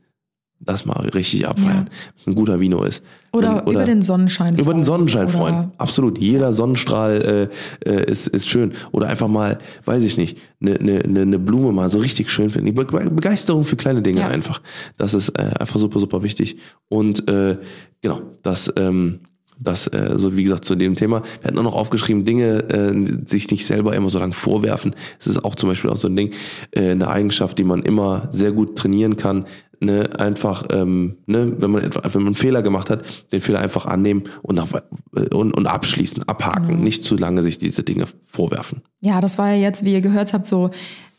[0.62, 1.88] das mal richtig abfeiern.
[1.90, 2.24] Ja.
[2.24, 3.02] Wenn ein guter Vino ist.
[3.32, 4.58] Oder, Wenn- über den Sonnenschein.
[4.58, 5.72] über den Sonnenschein Oder- freuen.
[5.78, 6.18] Absolut.
[6.18, 7.48] Jeder Sonnenstrahl
[7.84, 8.74] äh, äh, ist, ist schön.
[8.92, 9.56] Oder einfach mal,
[9.86, 12.74] weiß ich nicht, eine ne, ne, ne Blume mal so richtig schön finden.
[12.74, 14.28] Be Begeisterung für kleine Dinge Ja.
[14.28, 14.60] einfach.
[14.98, 16.58] Das ist äh, einfach super, super wichtig.
[16.90, 17.56] Und äh,
[18.02, 19.20] genau, das, ähm,
[19.60, 21.22] das, äh, so wie gesagt, zu dem Thema.
[21.40, 24.94] Wir hatten auch noch aufgeschrieben, Dinge äh, sich nicht selber immer so lange vorwerfen.
[25.18, 26.32] Das ist auch zum Beispiel auch so ein Ding,
[26.72, 29.46] äh, eine Eigenschaft, die man immer sehr gut trainieren kann.
[29.82, 33.02] Ne, einfach, ähm, ne, wenn man etwa, wenn man einen Fehler gemacht hat,
[33.32, 34.68] den Fehler einfach annehmen und, nach,
[35.16, 38.82] äh, und, und abschließen, abhaken, nicht zu lange sich diese Dinge vorwerfen.
[39.00, 40.70] Ja, das war ja jetzt, wie ihr gehört habt, so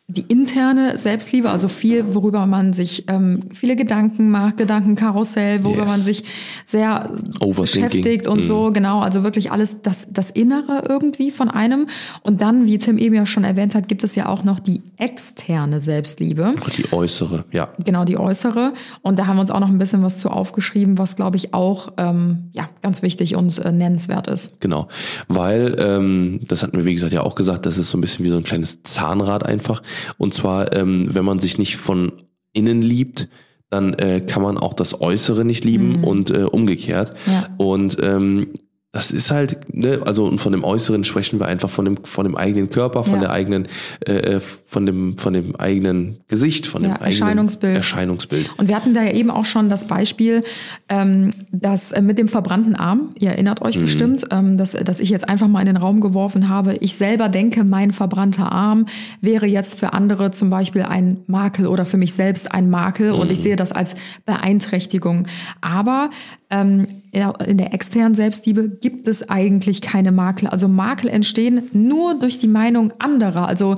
[0.07, 5.91] die interne Selbstliebe, also viel, worüber man sich ähm, viele Gedanken macht, Gedankenkarussell, worüber Yes.
[5.91, 6.23] man sich
[6.65, 7.09] sehr
[7.55, 11.87] beschäftigt und so, genau, also wirklich alles das, das Innere irgendwie von einem.
[12.23, 14.81] Und dann, wie Tim eben ja schon erwähnt hat, gibt es ja auch noch die
[14.97, 16.55] externe Selbstliebe.
[16.77, 17.69] Die äußere, ja.
[17.83, 18.73] Genau, die äußere.
[19.01, 21.53] Und da haben wir uns auch noch ein bisschen was zu aufgeschrieben, was, glaube ich,
[21.53, 24.59] auch ähm, ja, ganz wichtig und äh, nennenswert ist.
[24.59, 24.89] Genau,
[25.29, 28.25] weil ähm, das hatten wir wie gesagt ja auch gesagt, das ist so ein bisschen
[28.25, 29.81] wie so ein kleines Zahnrad einfach.
[30.17, 32.13] Und zwar, ähm, wenn man sich nicht von
[32.53, 33.29] innen liebt,
[33.69, 37.13] dann äh, kann man auch das Äußere nicht lieben und äh, umgekehrt.
[37.25, 37.47] Ja.
[37.57, 38.53] Und ähm,
[38.93, 42.25] das ist halt, ne, also und von dem Äußeren sprechen wir einfach von dem von
[42.25, 43.19] dem eigenen Körper, von Ja.
[43.21, 43.67] der eigenen,
[44.01, 47.75] äh, von dem von dem eigenen Gesicht, von Ja, dem eigenen Erscheinungsbild.
[47.75, 48.51] Erscheinungsbild.
[48.57, 50.41] Und wir hatten da ja eben auch schon das Beispiel,
[50.89, 55.09] ähm, das äh, mit dem verbrannten Arm, ihr erinnert euch bestimmt, ähm, dass, dass ich
[55.09, 56.75] jetzt einfach mal in den Raum geworfen habe.
[56.75, 58.87] Ich selber denke, mein verbrannter Arm
[59.21, 63.31] wäre jetzt für andere zum Beispiel ein Makel oder für mich selbst ein Makel und
[63.31, 65.27] ich sehe das als Beeinträchtigung.
[65.61, 66.09] Aber
[66.49, 70.47] ähm, ja, in der externen Selbstliebe gibt es eigentlich keine Makel.
[70.47, 73.47] Also Makel entstehen nur durch die Meinung anderer.
[73.47, 73.75] Also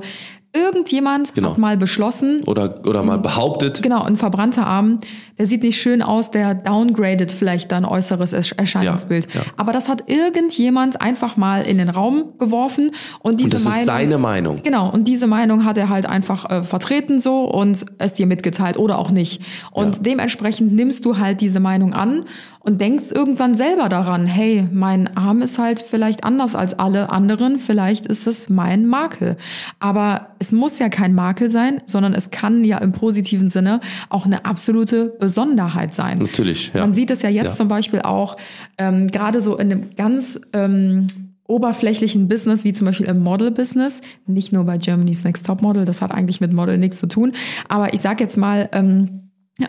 [0.54, 1.50] irgendjemand Genau.
[1.50, 5.00] hat mal beschlossen, Oder oder mal behauptet, Genau, ein verbrannter Arm,
[5.38, 9.32] der sieht nicht schön aus, der downgradet vielleicht dein äußeres Ersch- Erscheinungsbild.
[9.34, 9.46] Ja, ja.
[9.56, 13.80] Aber das hat irgendjemand einfach mal in den Raum geworfen und diese und das Meinung.
[13.80, 14.60] ist seine Meinung.
[14.62, 18.76] Genau, und diese Meinung hat er halt einfach äh, vertreten so und es dir mitgeteilt
[18.76, 19.42] oder auch nicht.
[19.72, 20.02] Und Ja.
[20.02, 22.24] dementsprechend nimmst du halt diese Meinung an
[22.60, 27.58] und denkst irgendwann selber daran, hey, mein Arm ist halt vielleicht anders als alle anderen,
[27.58, 29.36] vielleicht ist es mein Makel.
[29.80, 34.24] Aber es muss ja kein Makel sein, sondern es kann ja im positiven Sinne auch
[34.24, 36.18] eine absolute Besonderheit sein.
[36.18, 36.80] Natürlich, ja.
[36.80, 37.54] Man sieht es ja jetzt Ja.
[37.54, 38.36] zum Beispiel auch
[38.76, 41.06] ähm, gerade so in einem ganz ähm,
[41.46, 46.00] oberflächlichen Business, wie zum Beispiel im Model-Business, nicht nur bei Germany's Next Top Model, das
[46.02, 47.32] hat eigentlich mit Model nichts zu tun,
[47.68, 49.20] aber ich sage jetzt mal, ähm,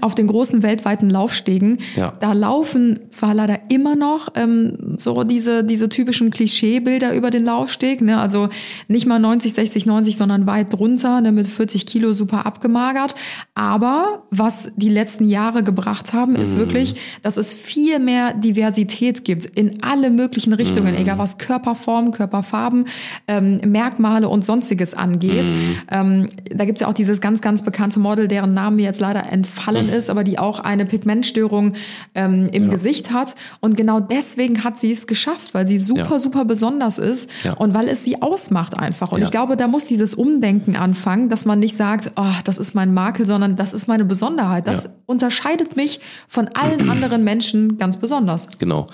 [0.02, 2.14] auf den großen weltweiten Laufstegen, Ja.
[2.20, 8.02] da laufen zwar leider immer noch ähm, so diese, diese typischen Klischeebilder über den Laufsteg,
[8.02, 8.20] ne?
[8.20, 8.48] also
[8.88, 11.32] nicht mal 90, 60, 90, sondern weit drunter, ne?
[11.32, 13.14] mit 40 Kilo super abgemagert.
[13.54, 16.40] Aber was die letzten Jahre gebracht haben, Mhm.
[16.42, 21.02] ist wirklich, dass es viel mehr Diversität gibt in alle möglichen Richtungen, Mhm.
[21.02, 22.86] egal was Körperform, Körperfarben,
[23.28, 25.46] ähm, Merkmale und sonstiges angeht.
[25.46, 25.78] Mhm.
[25.92, 29.32] Ähm, da gibt's ja auch dieses ganz, ganz bekannte Model, deren Name mir jetzt leider
[29.32, 31.74] entfallen ist, aber die auch eine Pigmentstörung
[32.14, 33.36] ähm, im Gesicht hat.
[33.60, 36.20] Und genau deswegen hat sie es geschafft, weil sie super, Ja.
[36.20, 37.54] super besonders ist Ja.
[37.54, 39.12] und weil es sie ausmacht einfach.
[39.12, 39.26] Und Ja.
[39.26, 42.94] ich glaube, da muss dieses Umdenken anfangen, dass man nicht sagt, oh, das ist mein
[42.94, 44.68] Makel, sondern das ist meine Besonderheit.
[44.68, 44.90] Das Ja.
[45.06, 48.48] unterscheidet mich von allen anderen Menschen ganz besonders.
[48.60, 48.88] Genau.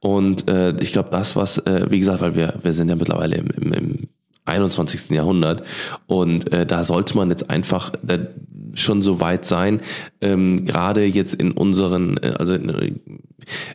[0.00, 3.36] Und äh, ich glaube, das, was, äh, wie gesagt, weil wir, wir sind ja mittlerweile
[3.36, 4.08] im, im, im
[4.48, 5.10] 21.
[5.10, 5.62] Jahrhundert
[6.06, 8.26] und äh, da sollte man jetzt einfach äh,
[8.74, 9.80] schon so weit sein,
[10.20, 13.00] ähm, gerade jetzt in unseren, äh, also in,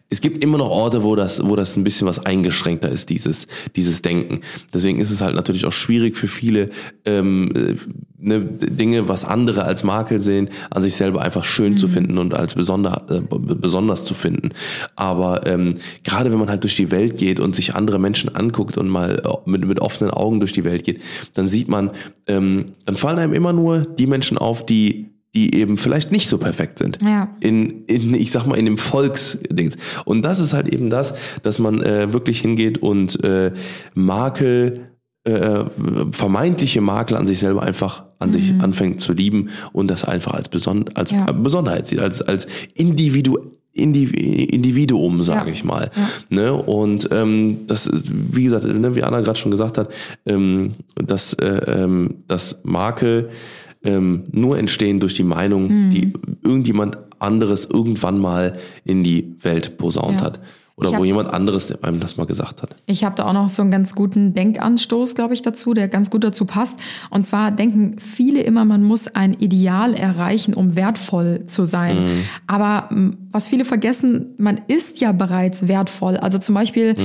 [0.09, 3.47] es gibt immer noch Orte, wo das, wo das ein bisschen was eingeschränkter ist, dieses,
[3.75, 4.41] dieses Denken.
[4.73, 6.69] Deswegen ist es halt natürlich auch schwierig für viele
[7.05, 7.75] ähm, äh,
[8.23, 12.33] ne, Dinge, was andere als Makel sehen, an sich selber einfach schön zu finden und
[12.33, 14.49] als besonder, äh, besonders zu finden.
[14.95, 18.77] Aber ähm, gerade wenn man halt durch die Welt geht und sich andere Menschen anguckt
[18.77, 21.01] und mal äh, mit, mit offenen Augen durch die Welt geht,
[21.33, 21.91] dann sieht man,
[22.27, 26.37] ähm, dann fallen einem immer nur die Menschen auf, die die eben vielleicht nicht so
[26.37, 26.99] perfekt sind.
[27.01, 27.35] Ja.
[27.39, 29.77] In, in, ich sag mal, in dem Volksdings.
[30.05, 33.51] Und das ist halt eben das, dass man äh, wirklich hingeht und äh,
[33.95, 34.92] Makel,
[35.25, 35.63] äh,
[36.11, 40.49] vermeintliche Makel an sich selber einfach an sich anfängt zu lieben und das einfach als,
[40.49, 41.25] Beson als Ja.
[41.31, 43.37] Besonderheit sieht, als, als Individu
[43.75, 45.53] Indiv Individuum, sage Ja.
[45.53, 45.89] ich mal.
[46.29, 46.53] Ne?
[46.53, 49.89] Und ähm, das ist, wie gesagt, ne, wie Anna gerade schon gesagt hat,
[50.27, 53.29] ähm, dass, äh, ähm, dass Makel
[53.83, 55.89] ähm, nur entstehen durch die Meinung, Mhm.
[55.89, 56.13] die
[56.43, 60.27] irgendjemand anderes irgendwann mal in die Welt posaunt Ja.
[60.27, 60.39] hat.
[60.75, 62.75] Oder Ich wo hab- jemand anderes einem das mal gesagt hat.
[62.87, 66.09] Ich habe da auch noch so einen ganz guten Denkanstoß, glaube ich, dazu, der ganz
[66.09, 66.79] gut dazu passt.
[67.11, 72.23] Und zwar denken viele immer, man muss ein Ideal erreichen, um wertvoll zu sein.
[72.47, 76.17] Aber m, was viele vergessen, man ist ja bereits wertvoll.
[76.17, 76.95] Also zum Beispiel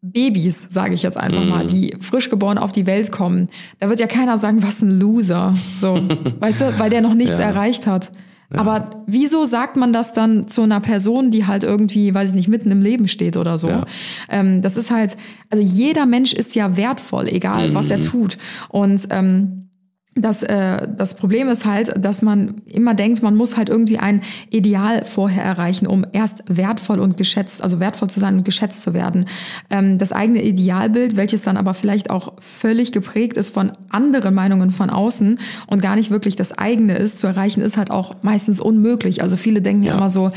[0.00, 3.48] Babys, sage ich jetzt einfach mal, die frisch geboren auf die Welt kommen.
[3.78, 5.54] Da wird ja keiner sagen, was ein Loser.
[5.74, 5.94] So,
[6.40, 7.44] weißt du, weil der noch nichts Ja.
[7.44, 8.10] erreicht hat.
[8.58, 12.48] Aber wieso sagt man das dann zu einer Person, die halt irgendwie, weiß ich nicht,
[12.48, 13.68] mitten im Leben steht oder so?
[13.68, 13.84] Ja.
[14.28, 15.16] Ähm, das ist halt,
[15.50, 18.38] also jeder Mensch ist ja wertvoll, egal was er tut.
[18.68, 19.68] Und ähm,
[20.14, 24.20] das, äh, das Problem ist halt, dass man immer denkt, man muss halt irgendwie ein
[24.50, 28.92] Ideal vorher erreichen, um erst wertvoll und geschätzt, also wertvoll zu sein und geschätzt zu
[28.92, 29.24] werden.
[29.70, 34.70] Ähm, das eigene Idealbild, welches dann aber vielleicht auch völlig geprägt ist von anderen Meinungen
[34.70, 38.60] von außen und gar nicht wirklich das eigene ist, zu erreichen, ist halt auch meistens
[38.60, 39.22] unmöglich.
[39.22, 39.96] Also viele denken ja, Ja.
[39.96, 40.28] immer so,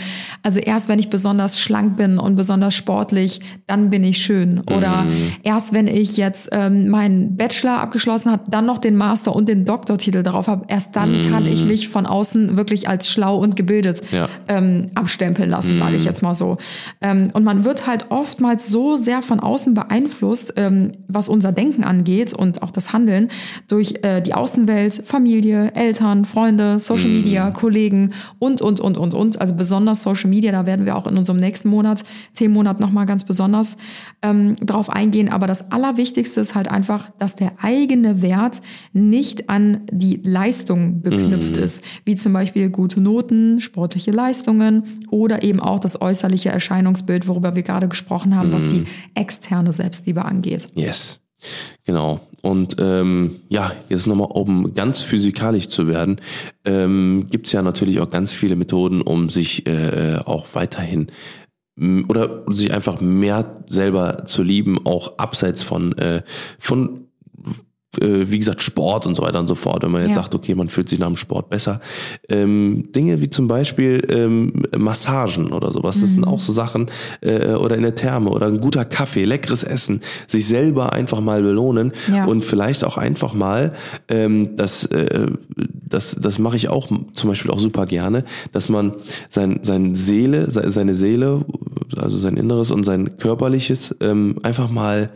[0.42, 4.62] also erst wenn ich besonders schlank bin und besonders sportlich, dann bin ich schön.
[4.72, 5.34] Oder Mhm.
[5.44, 9.65] erst wenn ich jetzt ähm, meinen Bachelor abgeschlossen habe, dann noch den Master und den
[9.66, 14.02] Doktortitel darauf habe, erst dann kann ich mich von außen wirklich als schlau und gebildet
[14.12, 14.18] Mhm.
[14.18, 14.30] Ja.
[14.48, 16.58] ähm, abstempeln lassen, sage ich jetzt mal so.
[17.02, 21.84] Ähm, und man wird halt oftmals so sehr von außen beeinflusst, ähm, was unser Denken
[21.84, 23.30] angeht und auch das Handeln,
[23.68, 29.42] durch äh, die Außenwelt, Familie, Eltern, Freunde, Social Media, Kollegen und, und, und, und, und.
[29.42, 32.04] Also besonders Social Media, da werden wir auch in unserem nächsten Monat,
[32.36, 33.78] Themenmonat nochmal ganz besonders
[34.22, 35.30] ähm, drauf eingehen.
[35.30, 38.62] Aber das Allerwichtigste ist halt einfach, dass der eigene Wert
[38.94, 45.62] nicht an die Leistung geknüpft ist, wie zum Beispiel gute Noten, sportliche Leistungen oder eben
[45.62, 48.84] auch das äußerliche Erscheinungsbild, worüber wir gerade gesprochen haben, was die
[49.14, 50.68] externe Selbstliebe angeht.
[50.76, 51.22] Yes.
[51.86, 52.20] Genau.
[52.42, 56.18] Und ähm, ja, jetzt nochmal, um ganz physikalisch zu werden,
[56.66, 61.08] ähm, gibt es ja natürlich auch ganz viele Methoden, um sich äh, auch weiterhin
[62.08, 66.22] oder sich einfach mehr selber zu lieben, auch abseits von, äh,
[66.58, 67.05] von
[68.02, 69.84] wie gesagt, Sport und so weiter und so fort.
[69.84, 70.22] Wenn man jetzt Ja.
[70.24, 71.80] sagt, okay, man fühlt sich nach dem Sport besser.
[72.30, 76.14] Ähm, Dinge wie zum Beispiel ähm, Massagen oder sowas, das Mhm.
[76.14, 76.88] sind auch so Sachen,
[77.22, 81.42] äh, oder in der Therme oder ein guter Kaffee, leckeres Essen, sich selber einfach mal
[81.42, 82.26] belohnen Ja.
[82.26, 83.74] und vielleicht auch einfach mal,
[84.08, 85.28] ähm, das, äh,
[85.88, 88.94] das, das mache ich auch zum Beispiel auch super gerne, dass man
[89.30, 91.46] sein, sein Seele, se- seine Seele,
[91.98, 95.10] also sein Inneres und sein Körperliches ähm, einfach mal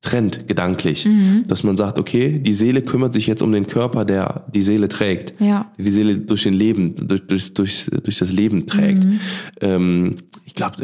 [0.00, 1.06] trennt, gedanklich.
[1.06, 1.44] Mhm.
[1.46, 4.88] Dass man sagt, okay, die Seele kümmert sich jetzt um den Körper, der die Seele
[4.88, 5.34] trägt.
[5.40, 5.70] Ja.
[5.78, 9.04] Die Seele durch den Leben, durch, durch, durch, durch das Leben trägt.
[9.04, 9.20] Mhm.
[9.60, 10.76] Ähm, ich glaube,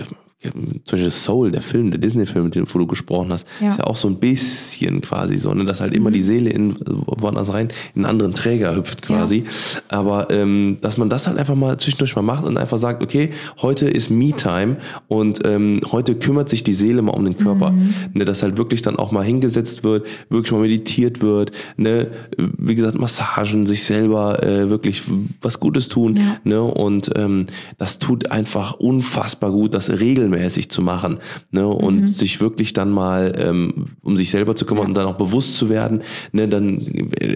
[0.42, 3.68] zum Beispiel Soul, der Film, der Disney-Film, mit dem wo du gesprochen hast, Ja.
[3.70, 6.76] ist ja auch so ein bisschen quasi so, ne, dass halt immer die Seele in
[6.86, 9.44] woanders rein, in einen anderen Träger hüpft quasi.
[9.88, 13.30] Aber ähm, dass man das halt einfach mal zwischendurch mal macht und einfach sagt, okay,
[13.62, 14.76] heute ist Me-Time
[15.08, 17.72] und ähm, heute kümmert sich die Seele mal um den Körper.
[18.12, 22.74] Ne, dass halt wirklich dann auch mal hingesetzt wird, wirklich mal meditiert wird, ne, wie
[22.74, 25.02] gesagt, Massagen, sich selber äh, wirklich
[25.40, 26.16] was Gutes tun.
[26.16, 26.36] Ja.
[26.44, 27.46] Ne, und ähm,
[27.78, 29.88] das tut einfach unfassbar gut, das
[30.26, 31.18] regelmäßig zu machen.
[31.50, 35.16] Ne, und sich wirklich dann mal ähm, um sich selber zu kümmern und dann auch
[35.16, 36.02] bewusst zu werden.
[36.32, 36.80] Ne, dann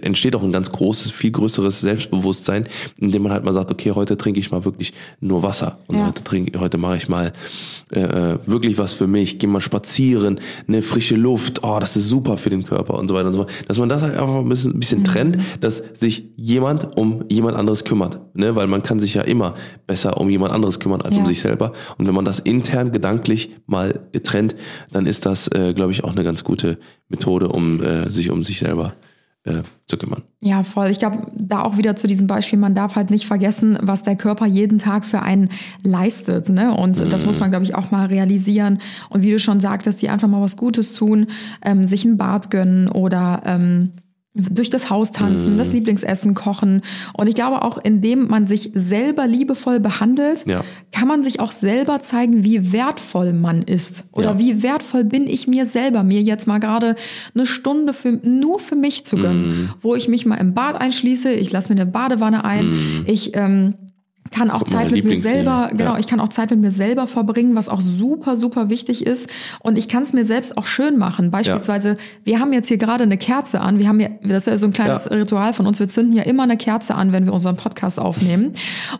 [0.02, 2.66] entsteht auch ein ganz großes, viel größeres Selbstbewusstsein,
[2.98, 5.78] indem man halt mal sagt, okay, heute trinke ich mal wirklich nur Wasser.
[5.86, 6.06] Und Ja.
[6.06, 7.32] heute trinke, heute mache ich mal
[7.90, 12.36] äh, wirklich was für mich, gehe mal spazieren, ne, frische Luft, oh, das ist super
[12.36, 13.50] für den Körper und so weiter und so fort.
[13.68, 17.56] Dass man das halt einfach ein bisschen, ein bisschen trennt, dass sich jemand um jemand
[17.56, 18.20] anderes kümmert.
[18.34, 18.54] Ne?
[18.56, 19.54] Weil man kann sich ja immer
[19.86, 21.28] besser um jemand anderes kümmern als um Ja.
[21.28, 21.72] sich selber.
[21.98, 24.56] Und wenn man das intern gedanklich mal trennt,
[24.92, 26.78] dann ist das, äh, glaube ich, auch eine ganz gute
[27.08, 28.94] Methode, um äh, sich um sich selber
[29.44, 30.22] äh, zu kümmern.
[30.40, 30.88] Ja, voll.
[30.88, 34.16] Ich glaube, da auch wieder zu diesem Beispiel, man darf halt nicht vergessen, was der
[34.16, 35.48] Körper jeden Tag für einen
[35.82, 36.48] leistet.
[36.48, 36.74] Ne?
[36.74, 38.78] Und das muss man, glaube ich, auch mal realisieren.
[39.08, 41.26] Und wie du schon sagtest, die einfach mal was Gutes tun,
[41.64, 43.92] ähm, sich ein Bad gönnen oder ähm,
[44.32, 46.82] durch das Haus tanzen, das Lieblingsessen kochen.
[47.14, 50.62] Und ich glaube auch, indem man sich selber liebevoll behandelt, Ja.
[50.92, 54.04] kann man sich auch selber zeigen, wie wertvoll man ist.
[54.12, 54.38] Oder Ja.
[54.38, 56.94] wie wertvoll bin ich mir selber, mir jetzt mal gerade
[57.34, 59.68] eine Stunde für, nur für mich zu gönnen, Mhm.
[59.82, 63.74] wo ich mich mal im Bad einschließe, ich lasse mir eine Badewanne ein, ich ähm,
[64.30, 65.98] kann auch Zeit mit mir selber, genau, Ja.
[65.98, 69.28] ich kann auch Zeit mit mir selber verbringen, was auch super, super wichtig ist.
[69.60, 71.30] Und ich kann es mir selbst auch schön machen.
[71.30, 73.78] Beispielsweise, wir haben jetzt hier gerade eine Kerze an.
[73.80, 75.16] Wir haben ja, das ist ja so ein kleines Ja.
[75.16, 75.80] Ritual von uns.
[75.80, 78.52] Wir zünden ja immer eine Kerze an, wenn wir unseren Podcast aufnehmen.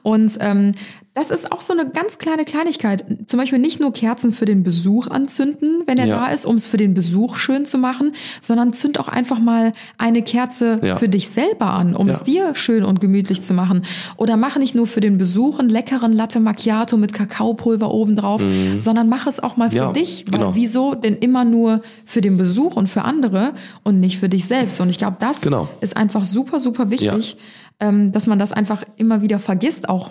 [0.03, 0.73] Und ähm,
[1.13, 3.05] das ist auch so eine ganz kleine Kleinigkeit.
[3.27, 6.21] Zum Beispiel nicht nur Kerzen für den Besuch anzünden, wenn er Ja.
[6.21, 9.73] da ist, um es für den Besuch schön zu machen, sondern zünd auch einfach mal
[9.99, 10.97] eine Kerze Ja.
[10.97, 12.15] für dich selber an, um Ja.
[12.15, 13.83] es dir schön und gemütlich zu machen.
[14.19, 18.41] Oder mach nicht nur für den Besuch einen leckeren Latte Macchiato mit Kakaopulver obendrauf,
[18.77, 19.95] sondern mach es auch mal für Mhm.
[19.95, 20.25] Dich.
[20.31, 20.55] Weil genau.
[20.55, 23.53] wieso denn immer nur für den Besuch und für andere
[23.83, 24.81] und nicht für dich selbst?
[24.81, 25.69] Und ich glaube, das Genau.
[25.81, 27.37] ist einfach super, super wichtig,
[27.81, 30.09] ähm, dass man das einfach immer wieder vergisst, auch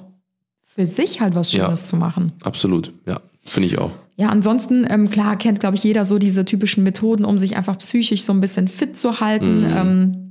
[0.79, 1.65] für sich halt was Ja.
[1.65, 2.31] Schönes zu machen.
[2.41, 3.91] Absolut, ja, finde ich auch.
[4.15, 7.77] Ja, ansonsten, ähm, klar, kennt, glaube ich, jeder so diese typischen Methoden, um sich einfach
[7.79, 9.65] psychisch so ein bisschen fit zu halten.
[9.69, 10.25] Ähm,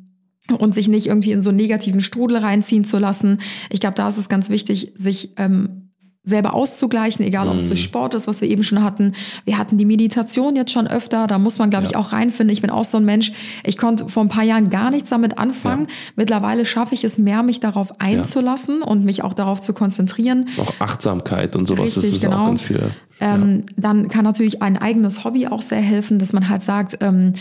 [0.58, 3.38] und sich nicht irgendwie in so einen negativen Strudel reinziehen zu lassen.
[3.68, 5.87] Ich glaube, da ist es ganz wichtig, sich ähm,
[6.28, 9.14] selber auszugleichen, egal ob es durch Sport ist, was wir eben schon hatten.
[9.44, 12.52] Wir hatten die Meditation jetzt schon öfter, da muss man, glaube ich, auch reinfinden.
[12.52, 13.32] Ich bin auch so ein Mensch,
[13.64, 15.88] ich konnte vor ein paar Jahren gar nichts damit anfangen.
[16.16, 20.48] Mittlerweile schaffe ich es mehr, mich darauf einzulassen und mich auch darauf zu konzentrieren.
[20.58, 22.42] Auch Achtsamkeit und sowas, das Richtig, ist genau.
[22.42, 22.90] auch ganz viel.
[23.20, 27.32] Ähm, Dann kann natürlich ein eigenes Hobby auch sehr helfen, dass man halt sagt, ähm,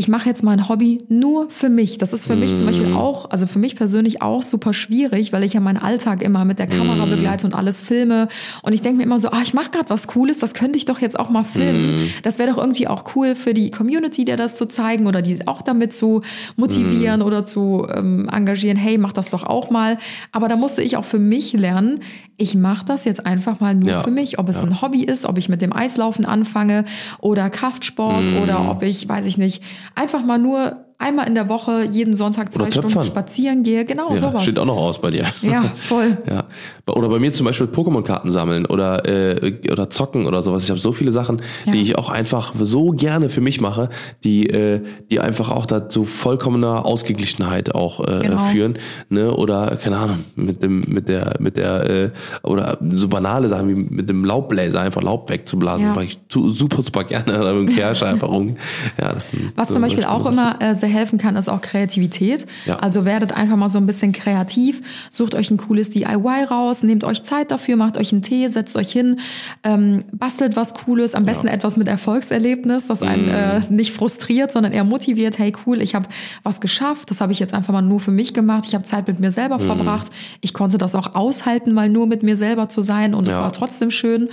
[0.00, 1.98] ich mache jetzt mein Hobby nur für mich.
[1.98, 2.66] Das ist für mich zum Mhm.
[2.70, 6.46] Beispiel auch, also für mich persönlich auch super schwierig, weil ich ja meinen Alltag immer
[6.46, 7.10] mit der Kamera Mhm.
[7.10, 8.28] begleite und alles filme.
[8.62, 10.86] Und ich denke mir immer so, ah, ich mache gerade was Cooles, das könnte ich
[10.86, 11.96] doch jetzt auch mal filmen.
[12.04, 12.08] Mhm.
[12.22, 15.46] Das wäre doch irgendwie auch cool für die Community, der das zu zeigen oder die
[15.46, 16.22] auch damit zu Mhm.
[16.56, 18.78] motivieren oder zu ähm, engagieren.
[18.78, 19.98] Hey, mach das doch auch mal.
[20.32, 22.00] Aber da musste ich auch für mich lernen,
[22.38, 24.38] ich mache das jetzt einfach mal nur Ja, für mich.
[24.38, 26.86] Ob es ein Hobby ist, ob ich mit dem Eislaufen anfange
[27.18, 28.38] oder Kraftsport Mhm.
[28.38, 29.62] oder ob ich, weiß ich nicht,
[29.94, 33.84] einfach mal nur einmal in der Woche jeden Sonntag zwei Stunden spazieren gehe.
[33.84, 34.42] Genau, Ja, sowas.
[34.42, 35.24] steht auch noch aus bei dir.
[35.42, 36.18] Ja, voll.
[36.30, 36.44] Ja.
[36.92, 40.64] Oder bei mir zum Beispiel Pokémon-Karten sammeln oder, äh, oder zocken oder sowas.
[40.64, 41.72] Ich habe so viele Sachen, Ja.
[41.72, 43.88] die ich auch einfach so gerne für mich mache,
[44.24, 44.80] die, äh,
[45.10, 48.38] die einfach auch dazu vollkommener Ausgeglichenheit auch äh, Genau.
[48.46, 48.74] führen.
[49.08, 49.32] Ne?
[49.34, 52.10] Oder, keine Ahnung, mit dem, mit der, mit der, äh,
[52.42, 55.86] oder so banale Sachen wie mit dem Laubbläser einfach Laub wegzublasen.
[55.86, 55.94] Ja.
[55.94, 57.38] Mache ich super, super gerne.
[57.40, 58.56] Oder mit dem Kerscher einfach um.
[59.00, 61.60] Ja, das sind Was so- zum Beispiel auch immer äh, sehr helfen kann, ist auch
[61.60, 62.46] Kreativität.
[62.66, 62.78] Ja.
[62.78, 64.80] Also werdet einfach mal so ein bisschen kreativ,
[65.10, 68.76] sucht euch ein cooles DIY raus, nehmt euch Zeit dafür, macht euch einen Tee, setzt
[68.76, 69.20] euch hin,
[69.64, 73.30] ähm, bastelt was Cooles, am besten etwas mit Erfolgserlebnis, das einen Mhm.
[73.30, 75.38] äh, nicht frustriert, sondern eher motiviert.
[75.38, 76.08] Hey, cool, ich habe
[76.42, 79.06] was geschafft, das habe ich jetzt einfach mal nur für mich gemacht, ich habe Zeit
[79.08, 79.62] mit mir selber Mhm.
[79.62, 80.08] verbracht,
[80.40, 83.40] ich konnte das auch aushalten, mal nur mit mir selber zu sein und es Ja.
[83.42, 84.28] war trotzdem schön.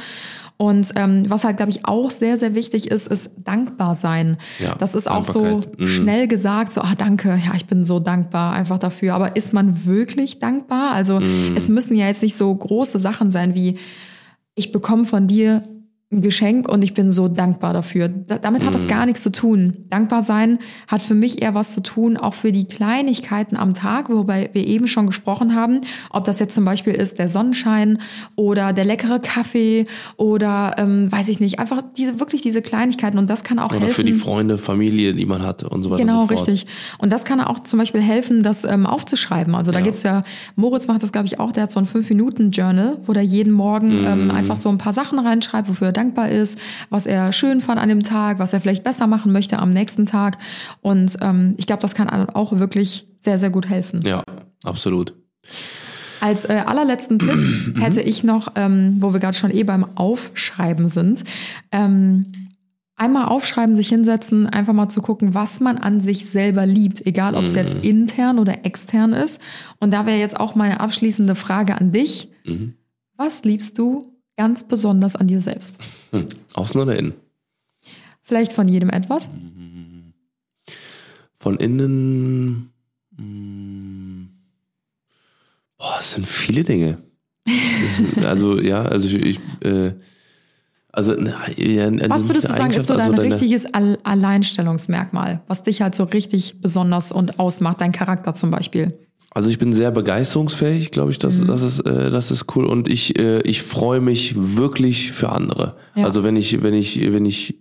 [0.60, 4.38] Und ähm, was halt, glaube ich, auch sehr, sehr wichtig ist, ist dankbar sein.
[4.60, 5.62] Ja, das ist auch so.
[5.78, 5.86] Mhm.
[5.86, 9.14] schnell gesagt, so, ah, danke, ja, ich bin so dankbar einfach dafür.
[9.14, 10.91] Aber ist man wirklich dankbar?
[10.93, 11.53] Also Mhm.
[11.55, 13.78] es müssen ja jetzt nicht so große Sachen sein wie,
[14.55, 15.62] ich bekomme von dir
[16.10, 18.08] ein Geschenk und ich bin so dankbar dafür.
[18.08, 19.76] Da, damit hat das gar nichts zu tun.
[19.89, 24.10] Dankbar sein hat für mich eher was zu tun, auch für die Kleinigkeiten am Tag,
[24.10, 27.99] wobei wir eben schon gesprochen haben, ob das jetzt zum Beispiel ist der Sonnenschein
[28.38, 29.84] oder der leckere Kaffee
[30.16, 33.82] oder ähm, weiß ich nicht, einfach diese wirklich diese Kleinigkeiten und das kann auch Oder
[33.82, 33.95] helfen.
[33.95, 36.68] für die Freunde, Familie, die man hat und so weiter Genau, und so richtig.
[36.99, 39.53] Und das kann auch zum Beispiel helfen, das ähm, aufzuschreiben.
[39.55, 39.84] Also da Ja.
[39.84, 40.22] gibt's ja,
[40.55, 43.99] Moritz macht das, glaube ich, auch, der hat so ein Fünf-Minuten-Journal, wo der jeden Morgen
[43.99, 44.05] Mhm.
[44.08, 47.82] ähm, einfach so ein paar Sachen reinschreibt, wofür er dankbar ist, was er schön fand
[47.82, 50.38] an dem Tag, was er vielleicht besser machen möchte am nächsten Tag.
[50.82, 54.02] Und ähm, ich glaube, das kann einem auch wirklich sehr, sehr gut helfen.
[54.04, 54.24] Ja,
[54.64, 55.14] absolut.
[56.20, 60.88] Als äh, allerletzten Tipp hätte ich noch, ähm, wo wir gerade schon eh beim Aufschreiben
[60.88, 61.24] sind,
[61.72, 62.32] ähm,
[62.95, 67.36] einmal aufschreiben, sich hinsetzen, einfach mal zu gucken, was man an sich selber liebt, egal
[67.36, 69.41] ob es jetzt intern oder extern ist.
[69.80, 72.30] Und da wäre jetzt auch meine abschließende Frage an dich.
[73.16, 75.78] Was liebst du ganz besonders an dir selbst?
[76.12, 76.28] Hm.
[76.54, 77.14] Außen oder innen?
[78.22, 79.30] Vielleicht von jedem etwas?
[81.40, 82.72] Von innen.
[83.18, 84.28] mh,
[85.78, 86.98] Boah, es sind viele Dinge.
[87.96, 89.40] Sind, also, ja, also ich.
[89.62, 89.94] Äh,
[90.92, 95.62] also, ja, Was würdest du sagen, ist so dein also deine- richtiges All Alleinstellungsmerkmal, was
[95.62, 98.98] dich halt so richtig besonders und ausmacht, dein Charakter zum Beispiel?
[99.32, 101.47] Also ich bin sehr begeisterungsfähig, glaube ich, das, Mhm.
[101.47, 102.65] das, ist, äh, das ist cool.
[102.65, 105.75] Und ich, äh, ich freue mich wirklich für andere.
[105.95, 106.05] Ja.
[106.05, 107.55] Also wenn ich, wenn ich, wenn ich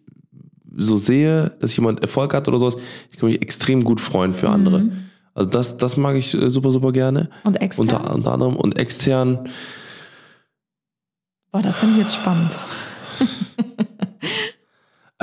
[0.76, 2.76] so sehe, dass jemand Erfolg hat oder sowas,
[3.10, 4.80] ich kann mich extrem gut freuen für andere.
[4.80, 4.92] Mhm.
[5.34, 7.28] Also das, das mag ich äh, super, super gerne.
[7.44, 7.82] Und extern?
[7.88, 9.48] Unter, unter anderem und extern.
[11.52, 12.52] Boah, das finde ich jetzt spannend.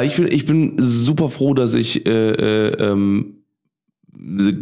[0.01, 3.43] Ich bin, ich bin super froh, dass ich äh, äh, ähm,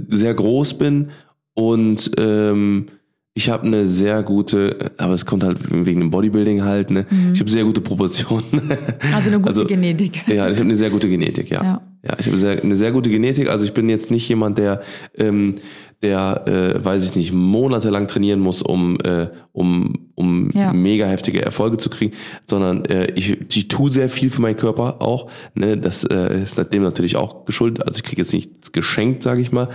[0.09, 1.11] sehr groß bin
[1.53, 2.87] und ähm,
[3.33, 7.05] ich habe eine sehr gute, aber es kommt halt wegen dem Bodybuilding halt, ne?
[7.33, 8.43] Ich habe sehr gute Proportionen.
[9.13, 10.21] Also eine gute Also, Genetik.
[10.27, 11.63] ja, ich habe eine sehr gute Genetik, ja.
[11.63, 11.81] Ja.
[12.03, 13.47] Ja, ich habe eine sehr gute Genetik.
[13.49, 14.81] Also ich bin jetzt nicht jemand, der,
[15.17, 15.55] ähm,
[16.01, 20.73] der, äh, weiß ich nicht, monatelang trainieren muss, um, äh, um, um Ja.
[20.73, 22.13] mega heftige Erfolge zu kriegen,
[22.45, 25.29] sondern äh, ich, ich tue sehr viel für meinen Körper auch.
[25.53, 25.77] Ne?
[25.77, 27.85] Das äh, ist dem natürlich auch geschuldet.
[27.87, 29.69] Also ich kriege jetzt nichts geschenkt, sage ich mal,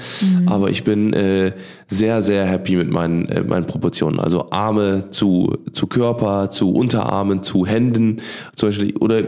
[0.46, 1.52] aber ich bin äh,
[1.86, 4.18] sehr, sehr happy mit meinen, äh, meinen Proportionen.
[4.18, 8.20] Also Arme zu, zu Körper, zu Unterarmen, zu Händen
[8.56, 9.22] zum Beispiel oder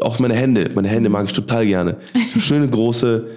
[0.00, 0.70] auch meine Hände.
[0.74, 1.96] Meine Hände mag ich total gerne.
[2.34, 3.28] Ich Schöne, große,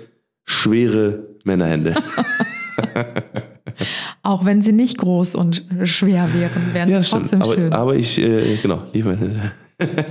[0.44, 1.94] schwere Männerhände.
[4.24, 7.74] Auch wenn sie nicht groß und schwer wären, wären Ja, sie trotzdem Aber, schön.
[7.74, 9.18] aber ich, äh, genau, liebe.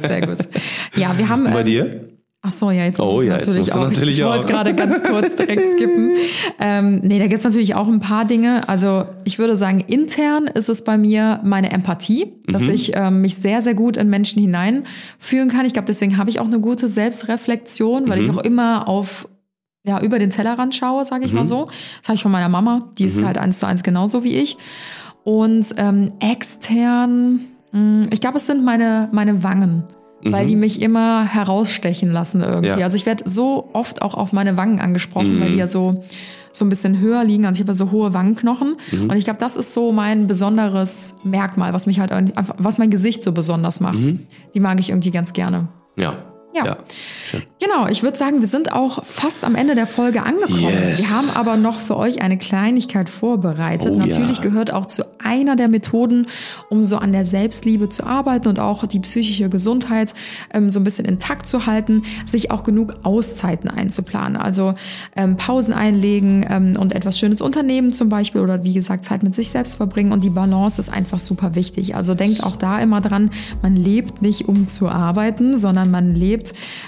[0.02, 0.38] Sehr gut.
[0.94, 1.44] Ja, wir haben.
[1.52, 2.00] Bei ähm, dir?
[2.42, 3.90] Ach so, ja, jetzt Oh ja, jetzt natürlich du auch.
[3.90, 4.34] natürlich ich auch.
[4.34, 6.12] wollte gerade ganz kurz direkt skippen.
[6.60, 8.68] Ähm, nee, da gibt's natürlich auch ein paar Dinge.
[8.68, 12.70] Also ich würde sagen, intern ist es bei mir meine Empathie, dass Mhm.
[12.70, 15.66] ich ähm, mich sehr, sehr gut in Menschen hineinfühlen kann.
[15.66, 18.24] Ich glaube, deswegen habe ich auch eine gute Selbstreflexion, weil Mhm.
[18.24, 19.26] ich auch immer auf
[19.87, 21.39] ja, über den Tellerrand schaue, sage ich Mhm.
[21.39, 21.66] mal so.
[22.01, 24.57] Das habe ich von meiner Mama, die ist halt eins zu eins genauso wie ich.
[25.24, 27.41] Und ähm, extern,
[27.72, 29.84] mh, ich glaube, es sind meine, meine Wangen,
[30.24, 32.70] weil die mich immer herausstechen lassen irgendwie.
[32.72, 32.78] Mhm.
[32.78, 32.84] Ja.
[32.84, 35.41] Also ich werde so oft auch auf meine Wangen angesprochen, Mhm.
[35.41, 36.03] weil die ja so,
[36.53, 37.45] so ein bisschen höher liegen.
[37.45, 38.76] Also ich habe ja so hohe Wangenknochen.
[38.93, 39.11] Mhm.
[39.11, 42.11] Und ich glaube, das ist so mein besonderes Merkmal, was mich halt
[42.59, 44.05] was mein Gesicht so besonders macht.
[44.55, 45.68] Die mag ich irgendwie ganz gerne.
[45.97, 46.14] Ja.
[46.57, 46.64] Ja.
[46.64, 46.76] ja.
[47.30, 47.42] Schön.
[47.61, 50.61] Genau, ich würde sagen, wir sind auch fast am Ende der Folge angekommen.
[50.61, 51.00] Yes.
[51.00, 53.92] Wir haben aber noch für euch eine Kleinigkeit vorbereitet.
[53.92, 54.42] Oh Natürlich ja.
[54.42, 56.26] gehört auch zu einer der Methoden,
[56.70, 60.14] um so an der Selbstliebe zu arbeiten und auch die psychische Gesundheit
[60.54, 64.36] ähm, so ein bisschen intakt zu halten, sich auch genug Auszeiten einzuplanen.
[64.36, 64.74] Also
[65.16, 69.34] ähm, Pausen einlegen ähm, und etwas Schönes unternehmen zum Beispiel oder wie gesagt Zeit mit
[69.34, 71.96] sich selbst verbringen und die Balance ist einfach super wichtig.
[71.96, 73.30] Also denkt auch da immer dran,
[73.62, 76.45] man lebt nicht um zu arbeiten, sondern man lebt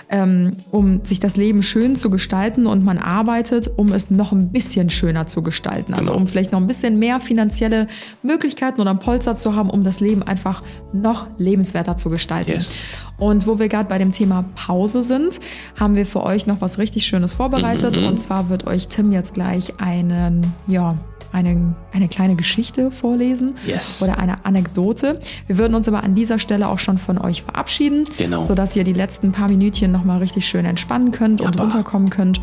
[0.09, 4.51] ähm, um sich das Leben schön zu gestalten und man arbeitet, um es noch ein
[4.51, 5.95] bisschen schöner zu gestalten.
[5.95, 6.21] Also Genau.
[6.23, 7.87] um vielleicht noch ein bisschen mehr finanzielle
[8.23, 12.53] Möglichkeiten oder Polster zu haben, um das Leben einfach noch lebenswerter zu gestalten.
[12.53, 12.73] Yes.
[13.19, 15.41] Und wo wir gerade bei dem Thema Pause sind,
[15.79, 18.01] haben wir für euch noch was richtig Schönes vorbereitet.
[18.01, 18.07] Mhm.
[18.07, 20.95] Und zwar wird euch Tim jetzt gleich einen, ja,
[21.33, 24.03] eine, eine kleine Geschichte vorlesen Yes.
[24.03, 25.21] oder eine Anekdote.
[25.47, 28.41] Wir würden uns aber an dieser Stelle auch schon von euch verabschieden, Genau.
[28.41, 32.41] sodass ihr die letzten paar Minütchen nochmal richtig schön entspannen könnt und Ja, runterkommen könnt.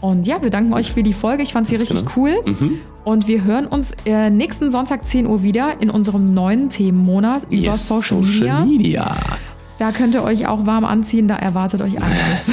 [0.00, 1.42] Und ja, wir danken euch für die Folge.
[1.42, 2.12] Ich fand sie richtig genau.
[2.16, 2.32] cool.
[3.04, 7.72] Und wir hören uns äh, nächsten Sonntag 10 Uhr wieder in unserem neuen Themenmonat über
[7.72, 7.88] Yes.
[7.88, 8.64] Social, Media.
[8.64, 9.16] Media.
[9.78, 12.50] Da könnt ihr euch auch warm anziehen, da erwartet euch alles.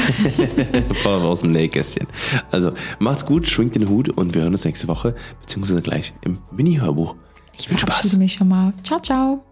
[1.05, 2.07] aus dem Nähkästchen.
[2.51, 6.37] Also macht's gut, schwingt den Hut und wir hören uns nächste Woche, beziehungsweise gleich im
[6.51, 7.15] Mini-Hörbuch.
[7.57, 8.19] Ich Viel verabschiede Spaß.
[8.19, 8.73] mich schon mal.
[8.83, 9.43] Ciao, ciao.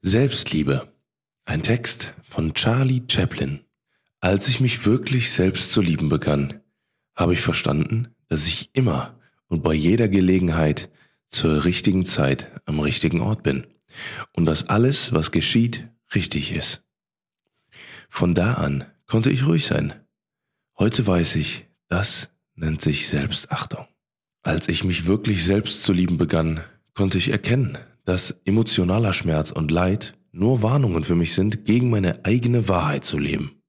[0.00, 0.97] Selbstliebe.
[1.58, 3.64] Ein Text von Charlie Chaplin.
[4.20, 6.60] Als ich mich wirklich selbst zu lieben begann,
[7.16, 10.88] habe ich verstanden, dass ich immer und bei jeder Gelegenheit
[11.26, 13.66] zur richtigen Zeit am richtigen Ort bin
[14.34, 16.84] und dass alles, was geschieht, richtig ist.
[18.08, 19.94] Von da an konnte ich ruhig sein.
[20.78, 23.88] Heute weiß ich, das nennt sich Selbstachtung.
[24.42, 26.60] Als ich mich wirklich selbst zu lieben begann,
[26.94, 32.24] konnte ich erkennen, dass emotionaler Schmerz und Leid nur Warnungen für mich sind, gegen meine
[32.24, 33.62] eigene Wahrheit zu leben.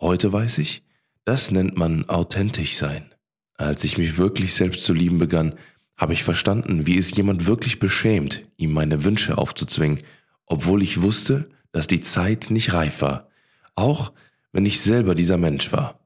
[0.00, 0.82] Heute weiß ich,
[1.24, 3.14] das nennt man authentisch sein.
[3.54, 5.54] Als ich mich wirklich selbst zu lieben begann,
[5.96, 10.00] habe ich verstanden, wie es jemand wirklich beschämt, ihm meine Wünsche aufzuzwingen,
[10.46, 13.28] obwohl ich wusste, dass die Zeit nicht reif war,
[13.74, 14.12] auch
[14.50, 16.00] wenn ich selber dieser Mensch war.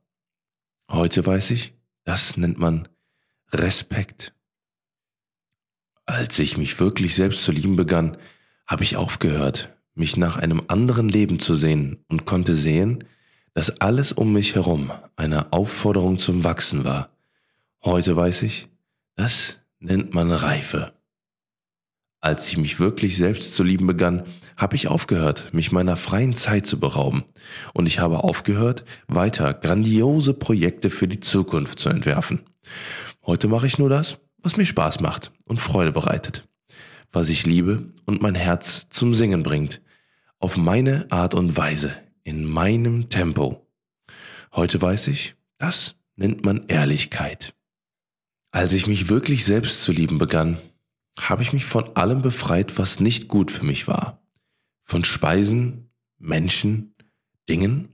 [0.91, 1.75] Heute weiß ich,
[2.05, 2.89] das nennt man
[3.53, 4.35] Respekt.
[6.07, 8.19] Als ich mich wirklich selbst zu lieben begann,
[8.67, 13.05] habe ich aufgehört, mich nach einem anderen Leben zu sehen und konnte sehen,
[13.55, 17.11] dass alles um mich herum eine Aufforderung zum Wachsen war.
[17.85, 18.69] Heute weiß ich,
[19.17, 20.93] das nennt man Reife.
[22.21, 24.25] Als ich mich wirklich selbst zu lieben begann,
[24.57, 27.25] habe ich aufgehört, mich meiner freien Zeit zu berauben.
[27.75, 32.41] Und ich habe aufgehört, weiter grandiose Projekte für die Zukunft zu entwerfen.
[33.27, 36.49] Heute mache ich nur das, was mir Spaß macht und Freude bereitet.
[37.13, 39.83] Was ich liebe und mein Herz zum Singen bringt.
[40.45, 43.67] Auf meine Art und Weise, in meinem Tempo.
[44.53, 47.55] Heute weiß ich, das nennt man Ehrlichkeit.
[48.51, 50.59] Als ich mich wirklich selbst zu lieben begann,
[51.19, 54.23] habe ich mich von allem befreit, was nicht gut für mich war.
[54.83, 55.89] Von Speisen,
[56.19, 56.95] Menschen,
[57.49, 57.89] Dingen,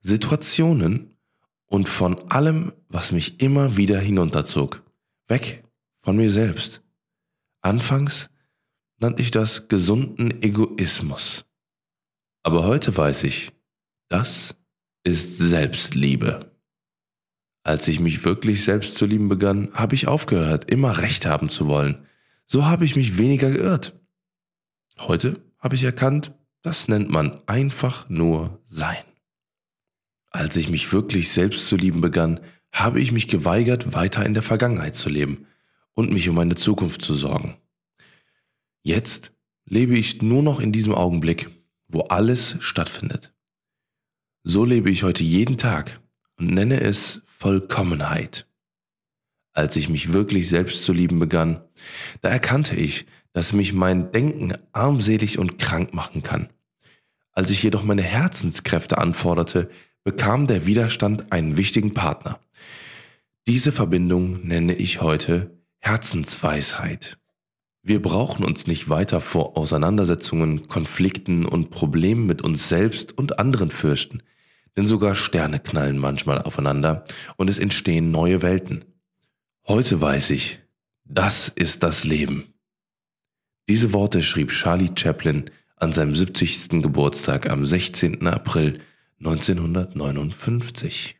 [0.00, 1.16] Situationen
[1.66, 4.84] und von allem, was mich immer wieder hinunterzog.
[5.26, 5.64] Weg
[6.02, 6.82] von mir selbst.
[7.62, 8.30] Anfangs
[9.00, 11.49] nannte ich das gesunden Egoismus.
[12.42, 13.52] Aber heute weiß ich,
[14.08, 14.56] das
[15.04, 16.50] ist Selbstliebe.
[17.62, 21.66] Als ich mich wirklich selbst zu lieben begann, habe ich aufgehört, immer Recht haben zu
[21.66, 22.06] wollen.
[22.46, 24.00] So habe ich mich weniger geirrt.
[24.98, 26.32] Heute habe ich erkannt,
[26.62, 29.04] das nennt man einfach nur Sein.
[30.30, 32.40] Als ich mich wirklich selbst zu lieben begann,
[32.72, 35.46] habe ich mich geweigert, weiter in der Vergangenheit zu leben
[35.94, 37.56] und mich um meine Zukunft zu sorgen.
[38.82, 39.32] Jetzt
[39.64, 41.50] lebe ich nur noch in diesem Augenblick,
[41.90, 43.32] wo alles stattfindet.
[44.42, 46.00] So lebe ich heute jeden Tag
[46.36, 48.46] und nenne es Vollkommenheit.
[49.52, 51.62] Als ich mich wirklich selbst zu lieben begann,
[52.22, 56.48] da erkannte ich, dass mich mein Denken armselig und krank machen kann.
[57.32, 59.70] Als ich jedoch meine Herzenskräfte anforderte,
[60.04, 62.40] bekam der Widerstand einen wichtigen Partner.
[63.46, 67.19] Diese Verbindung nenne ich heute Herzensweisheit.
[67.82, 73.70] Wir brauchen uns nicht weiter vor Auseinandersetzungen, Konflikten und Problemen mit uns selbst und anderen
[73.70, 74.22] fürchten
[74.76, 77.04] denn sogar Sterne knallen manchmal aufeinander
[77.36, 78.86] und es entstehen neue Welten.
[79.66, 80.60] Heute weiß ich,
[81.04, 82.54] das ist das Leben.
[83.68, 86.80] Diese Worte schrieb Charlie Chaplin an seinem 70.
[86.82, 88.26] Geburtstag am 16.
[88.26, 88.80] April
[89.18, 91.19] 1959.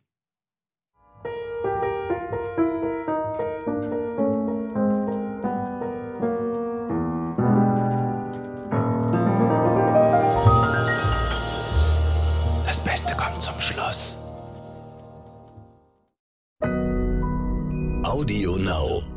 [18.70, 19.09] Now.